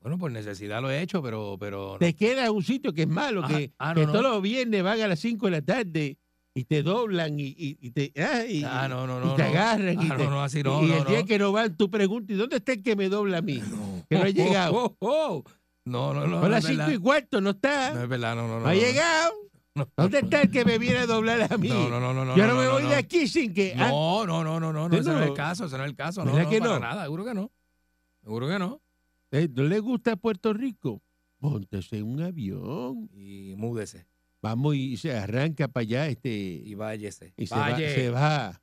[0.00, 1.98] Bueno, por necesidad lo he hecho, pero, pero no.
[1.98, 3.56] Te quedas en un sitio que es malo, Ajá.
[3.58, 4.12] que, Ah, que no, no.
[4.12, 6.18] todos los viernes van a las 5 de la tarde
[6.54, 9.34] y te doblan y, y- y te, ah, y, Ah, no, no, y no.
[9.34, 9.48] te no.
[9.48, 9.94] agarran.
[10.02, 11.26] y, Ah, te- no, no, así no, y no, el día no.
[11.26, 13.60] que no van, tú preguntas, ¿y dónde está el que me dobla a mí?
[13.68, 14.04] No.
[14.08, 14.72] Que no ha llegado.
[14.74, 15.44] Oh, oh, oh.
[15.84, 16.38] No, no, no.
[16.38, 16.94] a no las es 5 verdad.
[16.94, 17.88] y cuarto, no está.
[17.90, 18.66] No No, es verdad, no, no, no.
[18.66, 19.32] ha no, llegado.
[19.78, 19.88] No.
[19.96, 21.68] ¿Dónde está el que me viene a doblar a mí?
[21.68, 22.36] No, no, no, no, no.
[22.36, 22.88] Yo no, no, me no, voy no.
[22.90, 23.74] de aquí sin que...
[23.76, 25.76] ah, No, no, no, no, no, no, Usted ese no es no- el caso, ese
[25.78, 26.80] no es el caso, no, ¿Verdad no, que para no?
[26.80, 27.50] nada, seguro que no.
[28.22, 28.82] Seguro que no.
[29.30, 31.02] eh, ¿No le gusta Puerto Rico?
[31.38, 33.08] Póntese en un avión.
[33.14, 34.06] Y múdese,
[34.42, 37.32] Vamos y se arranca para allá este y váyese.
[37.36, 38.60] y se va, se va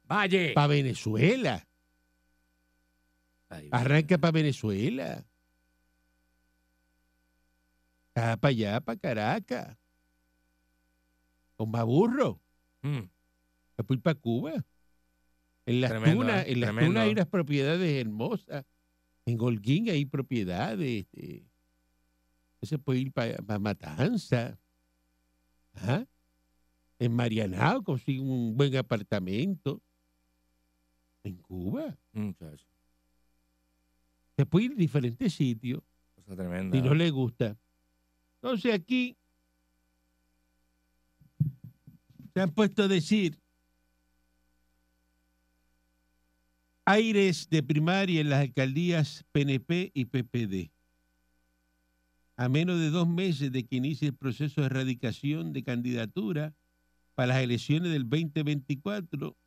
[0.53, 1.67] para Venezuela.
[3.71, 5.25] Arranca para Venezuela.
[8.13, 9.77] para allá, para Caracas.
[11.55, 12.39] Con más burro.
[12.81, 12.99] mm,
[13.77, 14.53] Después para Cuba.
[15.65, 16.51] En las Tremendo, tunas, ¿eh?
[16.51, 16.89] en las Tremendo.
[16.91, 18.65] tunas hay unas propiedades hermosas.
[19.25, 21.05] En Holguín hay propiedades.
[21.11, 21.43] Este,
[22.61, 24.57] se puede ir para Matanza.
[25.73, 26.07] Ajá.
[26.99, 29.81] En Marianao consigue un buen apartamento.
[31.23, 31.97] En Cuba.
[34.37, 35.81] Se puede ir a diferentes sitios
[36.15, 36.77] cosa tremenda.
[36.77, 37.57] si no le gusta.
[38.35, 39.17] Entonces aquí
[42.35, 43.39] se han puesto a decir
[46.83, 50.69] aires de primaria en las alcaldías PNP y PPD.
[52.35, 56.53] A menos de dos meses de que inicie el proceso de erradicación de candidatura
[57.15, 59.37] para las elecciones del 2024,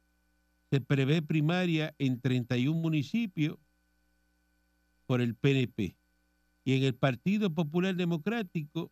[0.70, 3.58] se prevé primaria en 31 municipios
[5.04, 5.98] por el PNP.
[6.64, 8.90] Y en el Partido Popular Democrático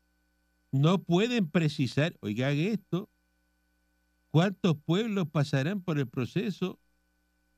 [0.71, 3.09] no pueden precisar, oigan esto,
[4.37, 6.79] cuántos pueblos pasarán por el proceso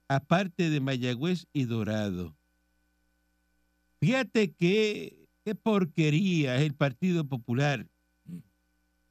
[0.06, 2.36] aparte de Mayagüez y Dorado.
[3.98, 7.88] Fíjate que qué porquería es el Partido Popular,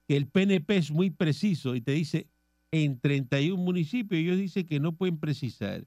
[0.07, 2.29] que el PNP es muy preciso y te dice
[2.71, 5.85] en 31 municipios, ellos dicen que no pueden precisar.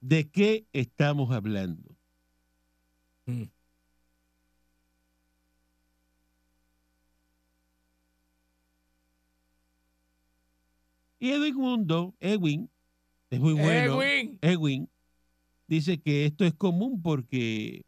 [0.00, 1.96] ¿De qué estamos hablando?
[3.26, 3.53] Mm.
[11.24, 12.70] Y Edwin Mundo, Edwin,
[13.30, 14.02] es muy bueno.
[14.02, 14.38] Edwin.
[14.42, 14.90] Edwin
[15.66, 17.86] dice que esto es común porque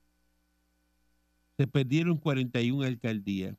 [1.59, 3.55] se perdieron 41 alcaldías.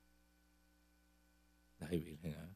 [1.79, 2.55] Ay, Virgen, ah.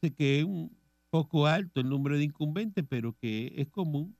[0.00, 0.78] Dice que es un
[1.10, 4.16] poco alto el número de incumbentes, pero que es común.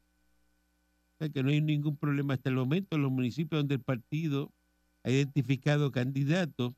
[1.13, 3.81] O sea, que no hay ningún problema hasta el momento en los municipios donde el
[3.81, 4.53] partido
[5.05, 6.75] ha identificado candidatos.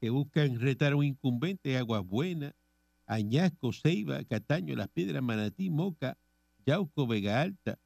[0.00, 2.54] Que buscan retar a un incumbente, Aguas Buenas,
[3.06, 6.18] Añasco, Ceiba, Cataño, Las Piedras, Manatí, Moca,
[6.66, 7.78] Yauco, Vega Alta.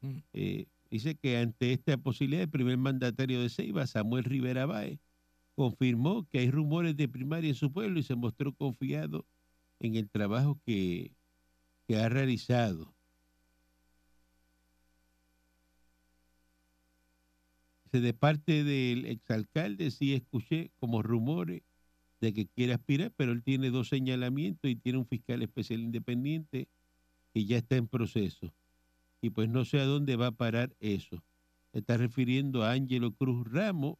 [0.00, 0.18] Mm.
[0.32, 4.98] Eh, dice que ante esta posibilidad, el primer mandatario de Ceiba, Samuel Rivera Báez,
[5.54, 9.24] confirmó que hay rumores de primaria en su pueblo y se mostró confiado
[9.80, 11.12] en el trabajo que,
[11.86, 12.95] que ha realizado.
[18.00, 21.62] De parte del exalcalde sí escuché como rumores
[22.20, 26.68] de que quiere aspirar, pero él tiene dos señalamientos y tiene un fiscal especial independiente
[27.32, 28.54] que ya está en proceso.
[29.20, 31.22] Y pues no sé a dónde va a parar eso.
[31.72, 33.98] Se está refiriendo a Ángelo Cruz Ramos,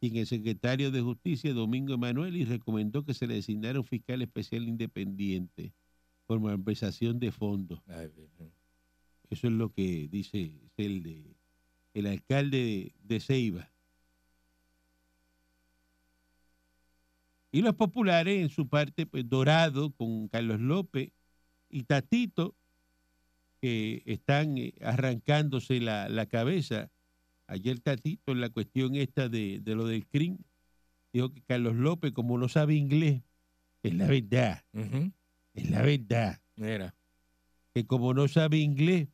[0.00, 4.22] quien el secretario de Justicia, Domingo Emanuel, y recomendó que se le designara un fiscal
[4.22, 5.72] especial independiente
[6.26, 7.80] por malversación de fondos.
[9.28, 11.36] Eso es lo que dice el, de,
[11.94, 13.70] el alcalde de, de Ceiba.
[17.52, 21.10] Y los populares, en su parte, pues Dorado con Carlos López
[21.68, 22.54] y Tatito,
[23.60, 26.90] que están eh, arrancándose la, la cabeza.
[27.46, 30.38] Ayer Tatito, en la cuestión esta de, de lo del CRIM,
[31.12, 33.22] dijo que Carlos López, como no sabe inglés,
[33.82, 34.62] es la verdad,
[35.54, 36.94] es la verdad Mira.
[37.74, 39.08] que como no sabe inglés,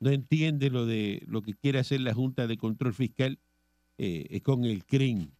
[0.00, 3.38] no entiende lo de lo que quiere hacer la Junta de Control Fiscal
[3.98, 5.30] eh, con el CRIM.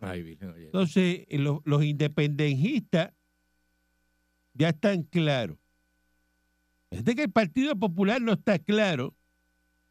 [0.00, 0.36] Ay.
[0.40, 3.12] Entonces, eh, lo- los independentistas
[4.54, 5.56] ya están claros.
[6.90, 9.14] Es de que el Partido Popular no está claro,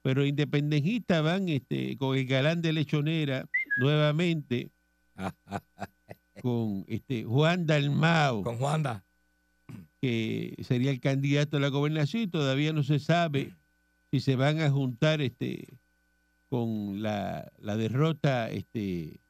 [0.01, 3.47] pero independentistas van este, con el galán de lechonera
[3.79, 4.71] nuevamente,
[6.41, 8.43] con este Juan Dalmao.
[8.43, 9.05] Con Juanda.
[10.01, 13.55] Que sería el candidato a la gobernación y todavía no se sabe
[14.09, 15.77] si se van a juntar este
[16.49, 19.21] con la, la derrota este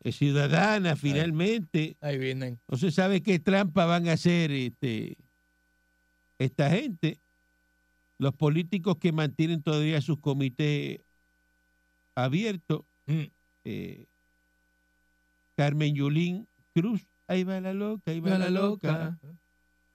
[0.00, 1.96] eh, ciudadana finalmente.
[2.00, 2.58] Ahí vienen.
[2.66, 5.16] no se sabe qué trampa van a hacer este
[6.38, 7.20] esta gente.
[8.18, 11.00] Los políticos que mantienen todavía sus comités
[12.14, 13.22] abiertos Mm.
[13.64, 14.06] eh,
[15.56, 19.18] Carmen Yulín Cruz ahí va la loca ahí va la loca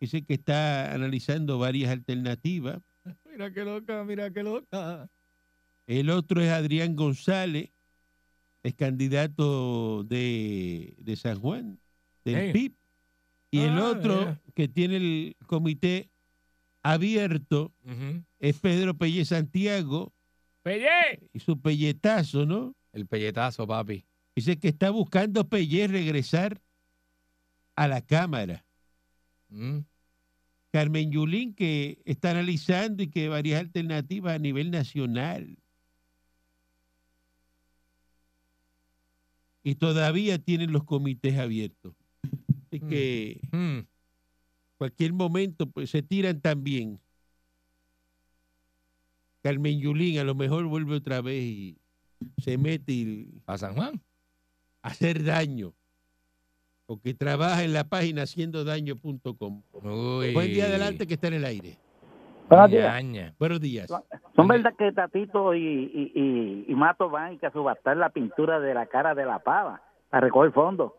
[0.07, 2.81] que está analizando varias alternativas.
[3.31, 5.09] Mira qué loca, mira qué loca.
[5.87, 7.71] El otro es Adrián González,
[8.63, 11.79] es candidato de, de San Juan,
[12.23, 12.53] del Sí.
[12.53, 12.75] PIB.
[13.51, 14.41] Y el Ah, otro mira.
[14.55, 16.09] que tiene el comité
[16.81, 17.73] abierto
[18.39, 20.13] es Pedro Pelle Santiago
[20.63, 21.29] ¡Pellé!
[21.33, 22.75] y su pelletazo, ¿no?
[22.93, 24.05] El pelletazo, papi.
[24.35, 26.61] Dice que está buscando Pelle regresar
[27.75, 28.65] a la Cámara.
[29.49, 29.79] Mm.
[30.73, 35.55] Carmen Yulín, que está analizando y que varias alternativas a nivel nacional.
[39.61, 41.93] Y todavía tienen los comités abiertos.
[42.71, 42.89] Así Mm.
[42.89, 43.79] que Mm.
[44.79, 46.99] cualquier momento pues se tiran también.
[49.43, 51.77] Carmen Yulín a lo mejor vuelve otra vez y
[52.39, 54.01] se mete y ¿A San Juan?
[54.81, 55.75] a hacer daño.
[56.93, 59.63] Porque trabaja en la página haciendodaño.com.
[59.81, 61.79] Buen día adelante que está en el aire.
[62.47, 62.93] Buenos días.
[62.93, 63.33] Ñaña.
[63.39, 63.87] Buenos días.
[64.35, 68.09] ¿Son verdad que Tatito y, y, y, y Mato van y que a subastar la
[68.09, 70.91] pintura de la cara de la pava a recoger fondos?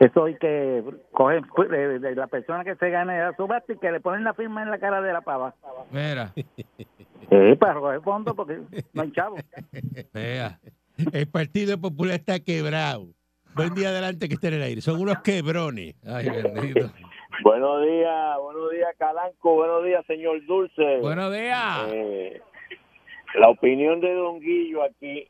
[0.00, 3.92] Eso hay que coger pues, de, la persona que se gane la subasta y que
[3.92, 5.54] le ponen la firma en la cara de la pava.
[5.92, 8.60] Mira, Sí, para recoger fondos porque
[8.94, 9.36] no hay chavo.
[10.12, 10.58] vea.
[11.12, 13.14] El Partido Popular está quebrado.
[13.54, 14.80] Buen día adelante que esté en el aire.
[14.80, 15.94] Son unos quebrones.
[16.06, 16.90] Ay, bendito.
[17.42, 20.98] Buenos días, buenos días Calanco, buenos días señor Dulce.
[21.00, 21.88] Buenos días.
[21.92, 22.40] Eh,
[23.34, 25.26] la opinión de Don Guillo aquí.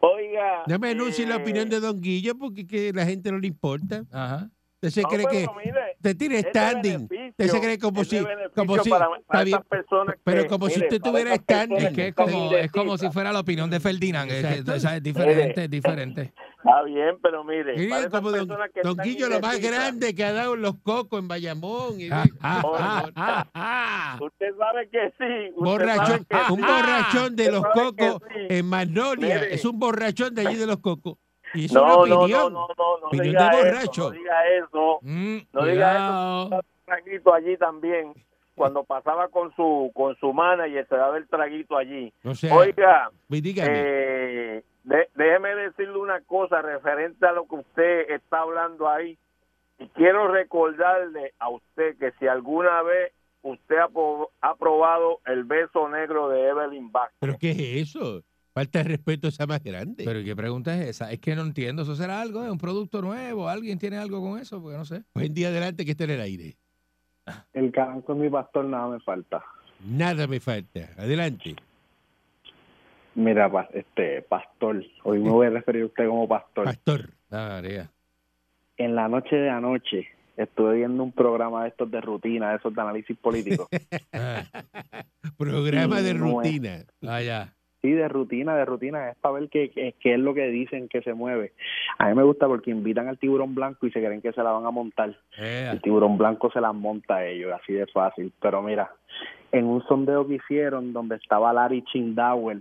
[0.00, 0.64] Oiga.
[0.66, 3.48] No me anuncie la eh, opinión de Don Guillo porque que la gente no le
[3.48, 4.04] importa.
[4.10, 4.48] Ajá.
[4.76, 7.08] Usted se no, cree que mire, usted tiene standing.
[7.30, 8.18] Usted se cree como si,
[8.54, 11.78] como si, para- bien, personas pero que- como si usted tuviera standing.
[11.78, 14.30] Es que es como, es como si fuera la opinión de Ferdinand.
[14.30, 16.32] Es, es diferente, es diferente.
[16.58, 20.14] Está bien, pero mire, esas como don, personas que don están Guillo, lo más grande
[20.14, 22.00] que ha dado los cocos en Bayamón.
[22.00, 24.18] y- Ah, ah, ah, ah, ah.
[24.20, 25.50] Usted sabe que sí.
[25.54, 26.64] usted borrachón, sabe que un sí.
[26.66, 28.46] borrachón de los cocos sí.
[28.48, 29.34] en Magnolia.
[29.36, 29.54] Mire.
[29.54, 31.16] Es un borrachón de allí de los cocos.
[31.54, 32.52] Y es No, una no, opinión.
[32.52, 34.02] no, no, no, no Opinión diga de eso, borracho.
[34.02, 34.98] no diga eso.
[35.02, 36.46] Mm, No diga cuidado.
[36.46, 36.60] eso.
[36.84, 38.12] traguito allí también.
[38.56, 42.12] Cuando pasaba con su con su manager, se daba el traguito allí.
[42.24, 43.68] O sea, Oiga, dígame.
[43.70, 49.18] eh, de- déjeme decirle una cosa referente a lo que usted está hablando ahí.
[49.78, 53.88] Y quiero recordarle a usted que si alguna vez usted ha,
[54.40, 57.16] ha probado el beso negro de Evelyn Vázquez.
[57.20, 58.22] ¿Pero qué es eso?
[58.54, 60.02] Falta de respeto esa más grande.
[60.04, 61.12] Pero ¿qué pregunta es esa?
[61.12, 61.82] Es que no entiendo.
[61.82, 62.42] ¿Eso será algo?
[62.42, 63.50] ¿Es un producto nuevo?
[63.50, 64.62] ¿Alguien tiene algo con eso?
[64.62, 65.02] Porque no sé.
[65.14, 66.56] Buen día adelante que esté en el aire.
[67.52, 69.44] El es mi pastor, nada me falta.
[69.84, 70.88] Nada me falta.
[70.96, 71.56] Adelante.
[73.16, 76.66] Mira, este pastor, hoy me voy a referir a usted como pastor.
[76.66, 77.00] Pastor.
[77.30, 77.90] Ah, María.
[78.76, 82.74] En la noche de anoche estuve viendo un programa de estos de rutina, de esos
[82.74, 83.68] de análisis político.
[84.12, 84.44] Ah,
[85.38, 86.46] Programa de No es.
[86.46, 86.84] rutina.
[87.08, 87.52] ah, ya.
[87.82, 90.88] Sí, de rutina, de rutina, es para ver qué, qué, qué es lo que dicen
[90.88, 91.52] que se mueve.
[91.98, 94.50] A mí me gusta porque invitan al tiburón blanco y se creen que se la
[94.52, 95.16] van a montar.
[95.38, 95.72] Ea.
[95.72, 98.32] El tiburón blanco se las monta a ellos, así de fácil.
[98.40, 98.90] Pero mira,
[99.52, 102.58] en un sondeo que hicieron donde estaba Larry Chindauer,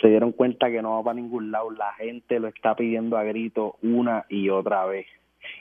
[0.00, 1.70] se dieron cuenta que no va para ningún lado.
[1.70, 5.06] La gente lo está pidiendo a grito una y otra vez.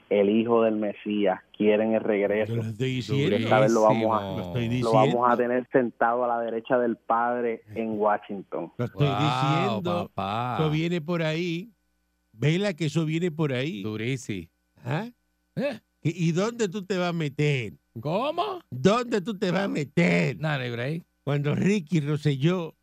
[0.10, 2.56] El hijo del Mesías, quieren el regreso.
[2.56, 3.36] lo estoy diciendo.
[3.38, 4.92] Esta vez lo vamos a- Lo estoy Lo diciendo.
[4.94, 8.72] vamos a tener sentado a la derecha del Padre en Washington.
[8.78, 10.12] Lo estoy Wow, diciendo.
[10.14, 10.58] papá.
[10.60, 11.70] Eso viene por ahí.
[12.34, 13.82] Vela que eso viene por ahí.
[13.84, 14.48] Durísimo.
[14.84, 15.08] ¿Ah?
[15.56, 15.80] ¿Eh?
[16.02, 17.74] ¿Y y dónde tú te vas a meter?
[18.00, 18.62] ¿Cómo?
[18.70, 20.38] ¿Dónde tú te vas a meter?
[20.40, 20.64] Nada.
[21.24, 22.76] Cuando Ricky Rosselló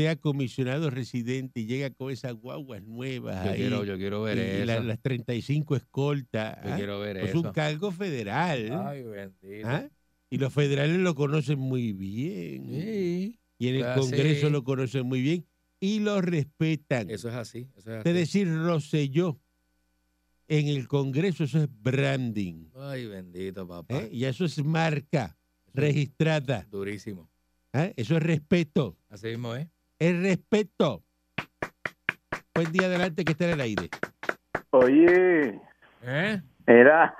[0.00, 4.38] sea comisionado residente y llega con esas guaguas nuevas Yo ahí, quiero, yo quiero ver
[4.38, 4.66] y eso.
[4.66, 6.76] la- las 35 escoltas, Yo ¿ah?
[6.76, 7.40] quiero ver es eso.
[7.40, 8.70] un cargo federal.
[8.86, 9.68] Ay, bendito.
[9.68, 9.88] ¿ah?
[10.30, 12.66] Y los federales lo conocen muy bien.
[12.70, 13.38] Sí.
[13.58, 14.52] Y en el Ah, Congreso sí.
[14.52, 15.44] lo conocen muy bien
[15.80, 17.10] y lo respetan.
[17.10, 17.68] Eso es así.
[17.76, 18.12] Eso es Es así.
[18.12, 19.38] decir, Rosselló
[20.48, 22.70] en el Congreso, eso es branding.
[22.74, 23.98] Ay, bendito, papá.
[23.98, 24.08] ¿eh?
[24.12, 25.36] Y eso es marca
[25.74, 26.66] registrada.
[26.70, 27.28] Durísimo.
[27.72, 27.92] ¿eh?
[27.96, 28.96] Eso es respeto.
[29.08, 29.68] Así mismo, ¿eh?
[30.00, 31.02] El respeto.
[32.54, 33.90] Buen día adelante que esté en el aire.
[34.70, 35.60] Oye,
[36.02, 36.40] ¿Eh?
[36.66, 37.14] era.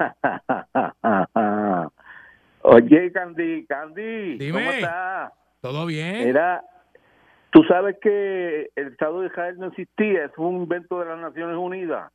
[2.63, 4.53] Oye, Candy, Candy, Dime.
[4.53, 5.33] ¿cómo estás?
[5.61, 6.27] ¿Todo bien?
[6.27, 6.65] Era,
[7.51, 11.59] tú sabes que el Estado de Israel no existía, es un invento de las Naciones
[11.59, 12.11] Unidas.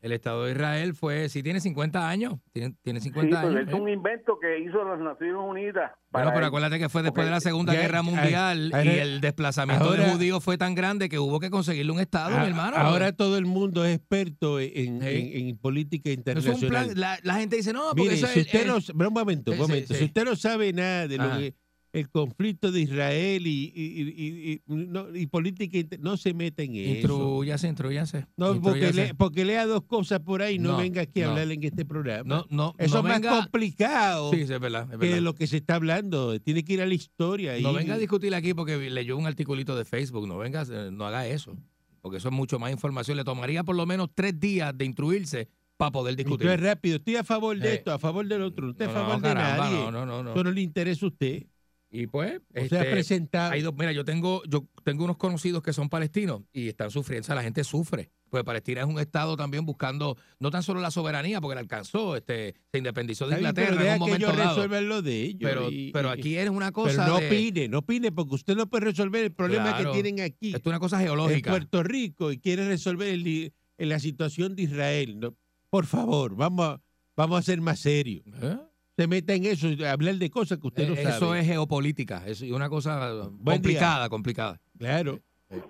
[0.00, 3.68] El Estado de Israel fue, sí tiene 50 años, tiene, tiene Sí, 50 pero años.
[3.68, 3.80] es ¿eh?
[3.80, 5.90] un invento que hizo las Naciones Unidas.
[6.10, 6.44] Bueno, para pero él.
[6.44, 10.12] acuérdate que fue después de la Segunda Guerra ah, Mundial y el desplazamiento ahora- de
[10.12, 12.76] judíos fue tan grande que hubo que conseguirle un Estado, A- mi hermano.
[12.76, 14.70] Ahora todo el mundo es experto en,
[15.02, 15.08] Sí.
[15.34, 16.20] en- en política Eso es un
[16.52, 16.68] internacional.
[16.86, 18.46] plan, la, la gente dice, no, porque Mire, eso si es...
[18.46, 19.94] usted eh, no, pero un momento, un sí, sí, momento.
[19.94, 19.98] sí.
[19.98, 21.38] Si usted no sabe nada de lo Ajá.
[21.38, 21.54] que
[21.98, 26.76] el conflicto de Israel y, y, y- y- no- y política, no se meta en
[26.76, 26.94] eso.
[27.00, 28.26] Intrúyase, intrúyase.
[28.36, 31.50] No, porque, le- porque lea dos cosas por ahí, no, No, venga aquí a hablar
[31.50, 32.22] en este programa.
[32.28, 35.46] No, no, eso es más venga- complicado Sí, sí, es verdad, es que lo que
[35.46, 36.38] se está hablando.
[36.40, 37.58] Tiene que ir a la historia.
[37.60, 40.26] No venga a discutir aquí porque leyó un articulito de Facebook.
[40.26, 41.56] No venga, eh, no haga eso.
[42.00, 43.16] Porque eso es mucho más información.
[43.16, 46.46] Le tomaría por lo menos tres días de instruirse para poder discutir.
[46.46, 46.96] tú es rápido.
[46.96, 48.66] Estoy a favor de Eh, esto, a favor del otro.
[48.66, 49.78] No estoy a favor no, de caramba, nadie.
[49.78, 50.22] No, no, no.
[50.22, 50.30] no.
[50.32, 51.46] Eso no le interesa a usted.
[51.90, 53.52] Y pues, O sea, este, presentado.
[53.52, 57.24] hay dos- mira, yo tengo, yo tengo unos conocidos que son palestinos y están sufriendo,
[57.24, 58.10] o sea, la gente sufre.
[58.28, 62.14] Pues Palestina es un estado también buscando no tan solo la soberanía, porque la alcanzó,
[62.14, 64.50] este, se independizó de Inglaterra pero en un que momento ellos dado.
[64.50, 65.40] resuelvan lo de ellos.
[65.50, 68.54] Pero, y- pero aquí es una pero cosa no de- opine, no opine, porque usted
[68.54, 69.92] no puede resolver el problema Claro.
[69.92, 71.50] que tienen aquí esto es una cosa en geológica.
[71.52, 75.18] Puerto Rico y quiere resolver el en la situación de Israel.
[75.20, 75.34] No,
[75.70, 76.82] por favor, vamos a,
[77.16, 78.24] vamos a ser más serios.
[78.42, 78.58] ¿Eh?
[78.98, 81.14] Se meta en eso, hablar de cosas que usted no Eh, sabe.
[81.16, 82.22] Eso es geopolítica.
[82.26, 82.98] Es una cosa
[83.30, 83.52] Buen día.
[83.54, 84.60] complicada, complicada.
[84.76, 85.20] Claro.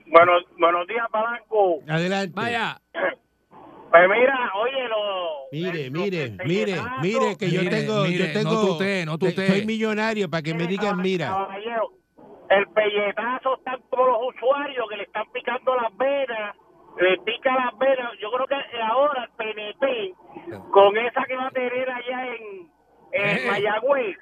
[0.07, 1.81] Buenos, buenos días, Palanco.
[1.87, 2.33] Adelante.
[2.35, 2.81] Vaya.
[3.91, 4.99] Pues mira, oye, lo...
[5.51, 9.49] Mire, mire, mire, mire que yo tengo, mire, yo tengo, no no tutee.
[9.49, 11.93] soy millonario para que me digan, mira, caballero,
[12.51, 16.55] el pelletazo están todos los usuarios que le están picando las venas,
[17.01, 18.13] le pica las venas.
[18.21, 20.15] Yo creo que ahora el PNP,
[20.71, 22.69] con esa que va a tener allá en, en
[23.13, 23.47] Eh.
[23.51, 24.17] Mayagüez,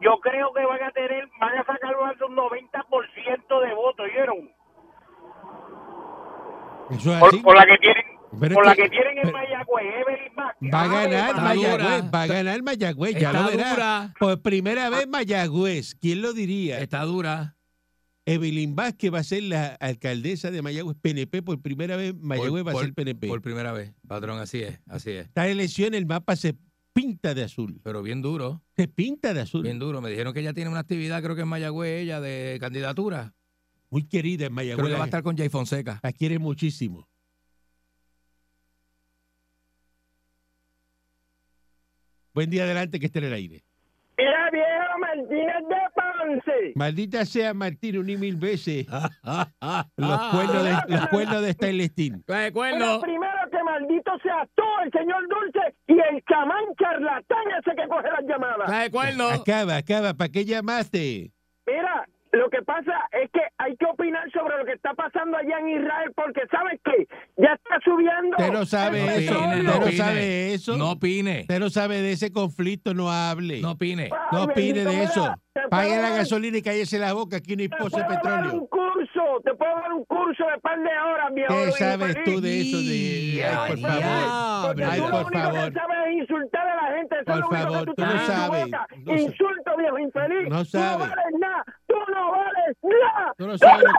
[0.00, 4.06] yo creo que van a tener, van a sacar más de un 90% de votos,
[6.90, 7.38] es Por, así.
[7.38, 8.04] por la que tienen,
[8.40, 10.70] Pero por la que- que tienen en Mayagüez, Evelyn Vázquez.
[10.74, 11.36] Va a Ah, ganar.
[11.36, 13.70] Mayagüez, dura, va a está- ganar Mayagüez, ya está lo verá.
[13.70, 14.14] dura.
[14.18, 16.78] Por primera vez Mayagüez, ¿quién lo diría?
[16.80, 17.56] Está dura.
[18.26, 22.70] Evelyn Vázquez va a ser la alcaldesa de Mayagüez, PNP, por primera vez Mayagüez va
[22.70, 23.28] a por- ser PNP.
[23.28, 25.26] Por primera vez, patrón, así es, así es.
[25.26, 26.54] Esta elección el mapa se
[26.92, 29.62] pinta de azul, Pero bien duro, se pinta de azul.
[29.62, 30.00] bien duro.
[30.00, 33.34] Me dijeron que ella tiene una actividad, creo que en Mayagüez, ella, de candidatura.
[33.90, 36.00] Muy querida en Mayagüez, Creo que va a la, estar con Jay Fonseca.
[36.02, 37.08] la quiere muchísimo.
[42.32, 43.64] Buen día adelante que esté en el aire.
[44.16, 46.72] Mira, viejo Martínez de Ponce.
[46.76, 49.08] Maldita sea Martín un y mil veces Ah,
[49.96, 52.24] los cuernos de, los cuernos de Stainless Steel.
[52.52, 53.10] Bueno, primero que
[53.80, 58.82] maldito sea tú, el señor Dulce, y el chamán charlatán ese que coge las llamadas.
[58.82, 59.28] de cuerno.
[59.28, 61.30] Acaba, acaba, ¿para qué llamaste?
[61.66, 65.58] Mira, lo que pasa es que hay que opinar sobre lo que está pasando allá
[65.58, 67.06] en Israel, porque ¿sabes qué?
[67.36, 68.36] Ya está subiendo.
[68.38, 69.96] Usted no sabe el eso, usted no no opine.
[69.96, 70.76] sabe eso.
[70.76, 73.60] No opine, Usted no sabe de ese conflicto, no hable.
[73.60, 74.04] no opine.
[74.12, 75.34] Ay, No opine de eso.
[75.70, 77.36] Pague la gasolina y cállese la boca.
[77.38, 78.68] Aquí no hay pozo de petróleo.
[79.00, 81.54] Curso, te puedo dar un curso de par de horas, viejo.
[81.54, 82.76] ¿Qué Luis sabes tú de eso?
[82.78, 83.44] De...
[83.44, 84.66] Ay, por favor.
[84.66, 85.72] Porque Ay, tú lo por único favor.
[85.72, 87.14] que sabes es insultar a la gente.
[87.16, 90.48] Eso Por es lo único favor, que tú tú no sabes, no Insulto, viejo infeliz.
[90.48, 90.98] No Tú no sabes.
[91.08, 91.64] vales nada.
[91.86, 93.34] Tú no vales nada.
[93.38, 93.90] Tú no sabes lo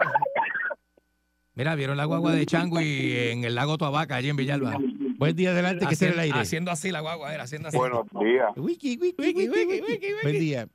[1.53, 4.77] Mira, ¿vieron la guagua de Changui en el lago Toabaca, allí en Villalba?
[5.17, 6.39] Buen día adelante que esté en el aire.
[6.39, 7.77] haciendo así la guagua, era haciendo así.
[7.77, 10.13] Buenos días, Wiki, wiki, wiki, wiki.
[10.23, 10.67] Buen día.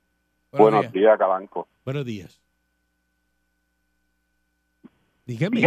[0.51, 0.93] buenos días.
[0.93, 1.67] días, Cabanco.
[1.83, 2.39] Buenos días.
[5.27, 5.61] Dígame.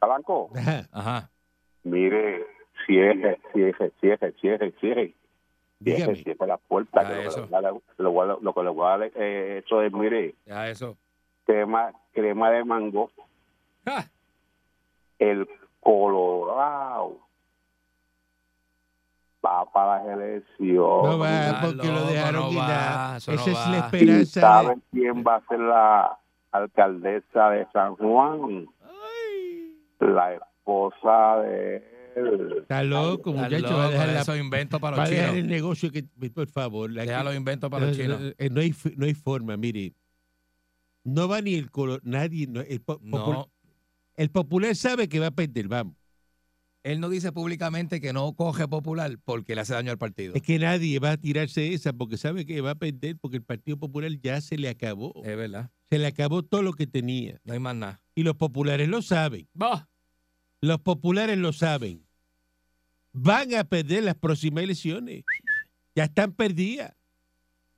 [0.00, 0.86] Cabanco, Ajá.
[0.92, 1.30] Ajá.
[1.82, 2.46] mire,
[2.86, 5.14] cierre, cierre, cierre, cierre, cierre.
[5.80, 6.14] Dígame.
[6.16, 7.02] Cierre, la puerta.
[7.02, 7.40] Ya, que lo, que eso.
[7.40, 10.68] le voy a dar- lo, que le voy a dar eh, esto es, mire, Ya
[10.68, 10.96] eso.
[11.44, 13.10] crema, crema de mango,
[13.84, 14.08] Ja.
[15.18, 15.46] el
[15.80, 17.18] Colorado.
[19.44, 20.74] Va para las elecciones.
[20.78, 23.16] No va Ah, porque lo dejaron no quitar.
[23.18, 23.68] eso Esa no es va.
[23.70, 24.40] la ¿Y esperanza.
[24.40, 26.18] saben quién va a ser la
[26.54, 28.66] alcaldesa de San Juan?
[30.00, 31.76] La esposa de
[32.16, 32.58] él.
[32.62, 33.62] Está loco, Está muchacho.
[33.62, 35.50] loco, Va a dejar, la- Eso invento para va los a dejar el chinos.
[35.50, 36.90] negocio que, por favor.
[36.90, 38.20] la- Deja los inventos para los no, chinos.
[38.20, 39.92] no, eh, no hay, no hay forma, mire.
[41.02, 42.46] No va ni el color, nadie.
[42.46, 43.48] no, el, po- popul- No,
[44.16, 45.94] el popular sabe que va a perder, vamos.
[46.84, 50.34] Él no dice públicamente que no coge popular porque le hace daño al partido.
[50.34, 53.42] Es que nadie va a tirarse esa porque sabe que va a perder porque el
[53.42, 55.14] Partido Popular ya se le acabó.
[55.24, 55.70] Es verdad.
[55.88, 57.40] Se le acabó todo lo que tenía.
[57.44, 58.02] No hay más nada.
[58.14, 59.48] Y los populares lo saben.
[59.60, 59.88] Va.
[60.60, 62.06] Los populares lo saben.
[63.12, 65.24] Van a perder las próximas elecciones.
[65.94, 66.94] Ya están perdidas.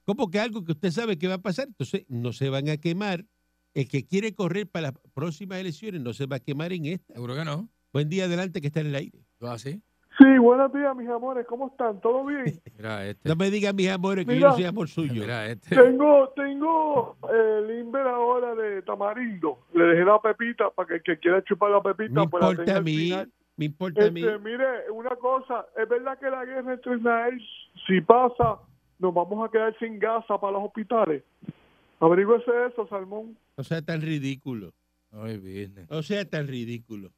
[0.04, 1.68] ¿Cómo que algo que usted sabe que va a pasar?
[1.68, 3.24] Entonces, no se van a quemar.
[3.72, 7.14] El que quiere correr para las próximas elecciones no se va a quemar en esta.
[7.14, 7.68] Seguro que no.
[7.96, 9.24] Buen día adelante que está en el aire.
[9.38, 9.82] ¿Tú así?
[10.18, 11.46] Sí, buenos días, mis amores.
[11.46, 11.98] ¿Cómo están?
[12.02, 12.44] ¿Todo bien?
[12.76, 13.26] Mira este.
[13.26, 14.48] No me digan, mis amores, que yo Mira.
[14.50, 15.22] no soy amor suyo.
[15.22, 15.74] Mira este.
[15.74, 19.60] tengo tengo el Inver ahora de tamarindo.
[19.72, 22.50] Le dejé la pepita para que el que quiera chupar la pepita Me pues la
[22.50, 22.96] importa tenga a al mí.
[22.98, 23.32] final.
[23.56, 24.20] Me importa a mí.
[24.20, 27.42] Este, mire, una cosa, es verdad que la guerra entre Israel,
[27.86, 28.58] si pasa,
[28.98, 31.24] nos vamos a quedar sin gasa para los hospitales.
[32.00, 33.38] Averígüese eso, Salmón.
[33.56, 34.74] No sea tan ridículo.
[35.12, 35.90] Ay, business.
[35.90, 37.10] No sea tan ridículo.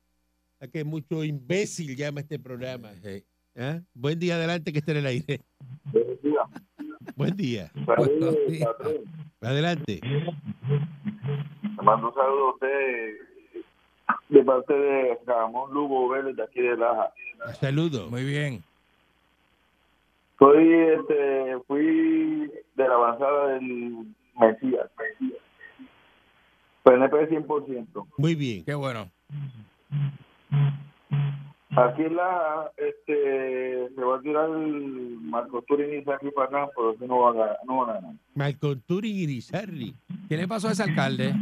[0.61, 2.93] A que mucho imbécil llama este programa.
[3.03, 3.25] Sí.
[3.57, 3.81] ¿Ah?
[3.95, 5.41] Buen día adelante que esté en el aire.
[7.15, 7.71] Buen día.
[7.87, 8.69] Buenos días.
[9.41, 10.01] Adelante.
[10.03, 13.17] Le mando un saludo a usted
[14.29, 17.13] de parte de Ramón Lugo Vélez de aquí de Laja.
[17.61, 18.11] Saludos.
[18.11, 18.63] Muy bien.
[20.39, 24.07] Soy, este, fui de la avanzada del
[24.39, 24.91] Mesías.
[26.83, 28.07] PNP 100%.
[28.17, 28.65] Muy bien.
[28.65, 29.11] Qué bueno.
[31.71, 36.93] Aquí en la, este, se va a tirar el Marco y Saki para acá, pero
[36.95, 37.57] eso no va a ganar.
[37.67, 38.15] No va a ganar.
[38.35, 39.43] Malcolm Turing.
[40.29, 41.35] ¿Qué le pasó a ese alcalde?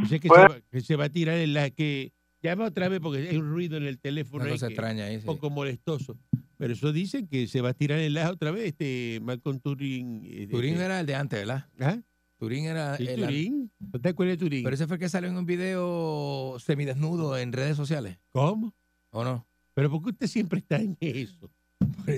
[0.00, 2.12] Dice que, Pues- se va, que se va a tirar en la que...
[2.42, 5.04] Llama otra vez porque hay un ruido en el teléfono Una ahí cosa que extraña
[5.06, 5.14] ahí.
[5.18, 5.26] sí.
[5.26, 6.18] un poco molestoso.
[6.58, 10.24] Pero eso dicen que se va a tirar en la otra vez, este eh, Turín
[10.26, 11.66] este- era el de antes, ¿verdad?
[11.80, 11.96] ¿Ah?
[12.36, 13.72] Turín era Sí, el Turín.
[13.92, 14.64] ¿No te acuerdas de Turín?
[14.64, 18.74] Pero ese fue el que salió en un video semidesnudo en redes sociales, ¿Cómo?
[19.10, 19.46] ¿o no?
[19.74, 21.50] ¿Pero por qué usted siempre está en eso?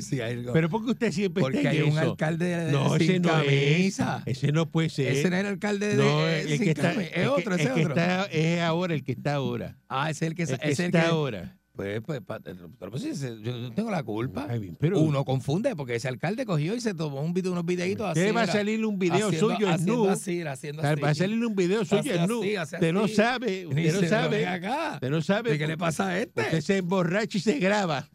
[0.01, 0.53] Sí, hay algo.
[0.53, 2.11] ¿Pero por qué usted siempre Porque está hay en un eso?
[2.11, 4.23] alcalde No, sin ese no camisa.
[4.27, 4.39] es.
[4.39, 5.09] Ese no puede ser.
[5.13, 7.65] Ese no era el alcalde de No, eh, el sin que está, Es otro, ese
[7.67, 7.89] que otro.
[7.95, 9.79] está es ahora el que está ahora.
[9.89, 11.56] Ah, ese es el que, El que ese es el está ahora.
[11.77, 13.13] Pues, pues, pa- pero pues sí,
[13.43, 14.47] yo no tengo la culpa.
[14.49, 17.67] Ay, bien, pero Uno confunde porque ese alcalde cogió y se tomó un video, unos
[17.67, 18.21] videitos así.
[18.21, 20.09] ¿Qué va a mira, salir un video haciendo- suyo en haciendo nu?
[20.11, 21.01] así, haciendo así.
[21.03, 22.41] Va a salir un video suyo Hace en nu.
[22.41, 23.15] así, hace Usted no así.
[23.15, 24.47] sabe, Y usted no dice, "Pero sabe.
[24.47, 24.91] acá.
[24.95, 25.51] Usted no sabe.
[25.51, 26.41] ¿De qué le pasa a este?
[26.41, 28.09] Usted se emborracha y se graba.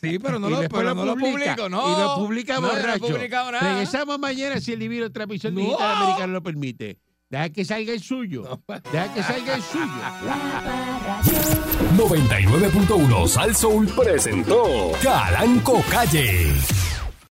[0.00, 1.96] Sí, pero no, Y lo, después pero no lo publica, publico, no.
[1.96, 2.98] Y lo publica No, yo borracho.
[2.98, 3.70] No he publicado nada.
[3.72, 5.60] Regresamos mañana si el divino transmisión No.
[5.60, 6.98] digital americano lo permite.
[7.30, 8.60] Deja que salga el suyo.
[8.92, 9.86] Deja que salga el suyo.
[10.24, 10.36] La
[11.00, 11.38] Parradio.
[11.96, 16.52] 99.1 Sal Soul presentó Calanco Calle.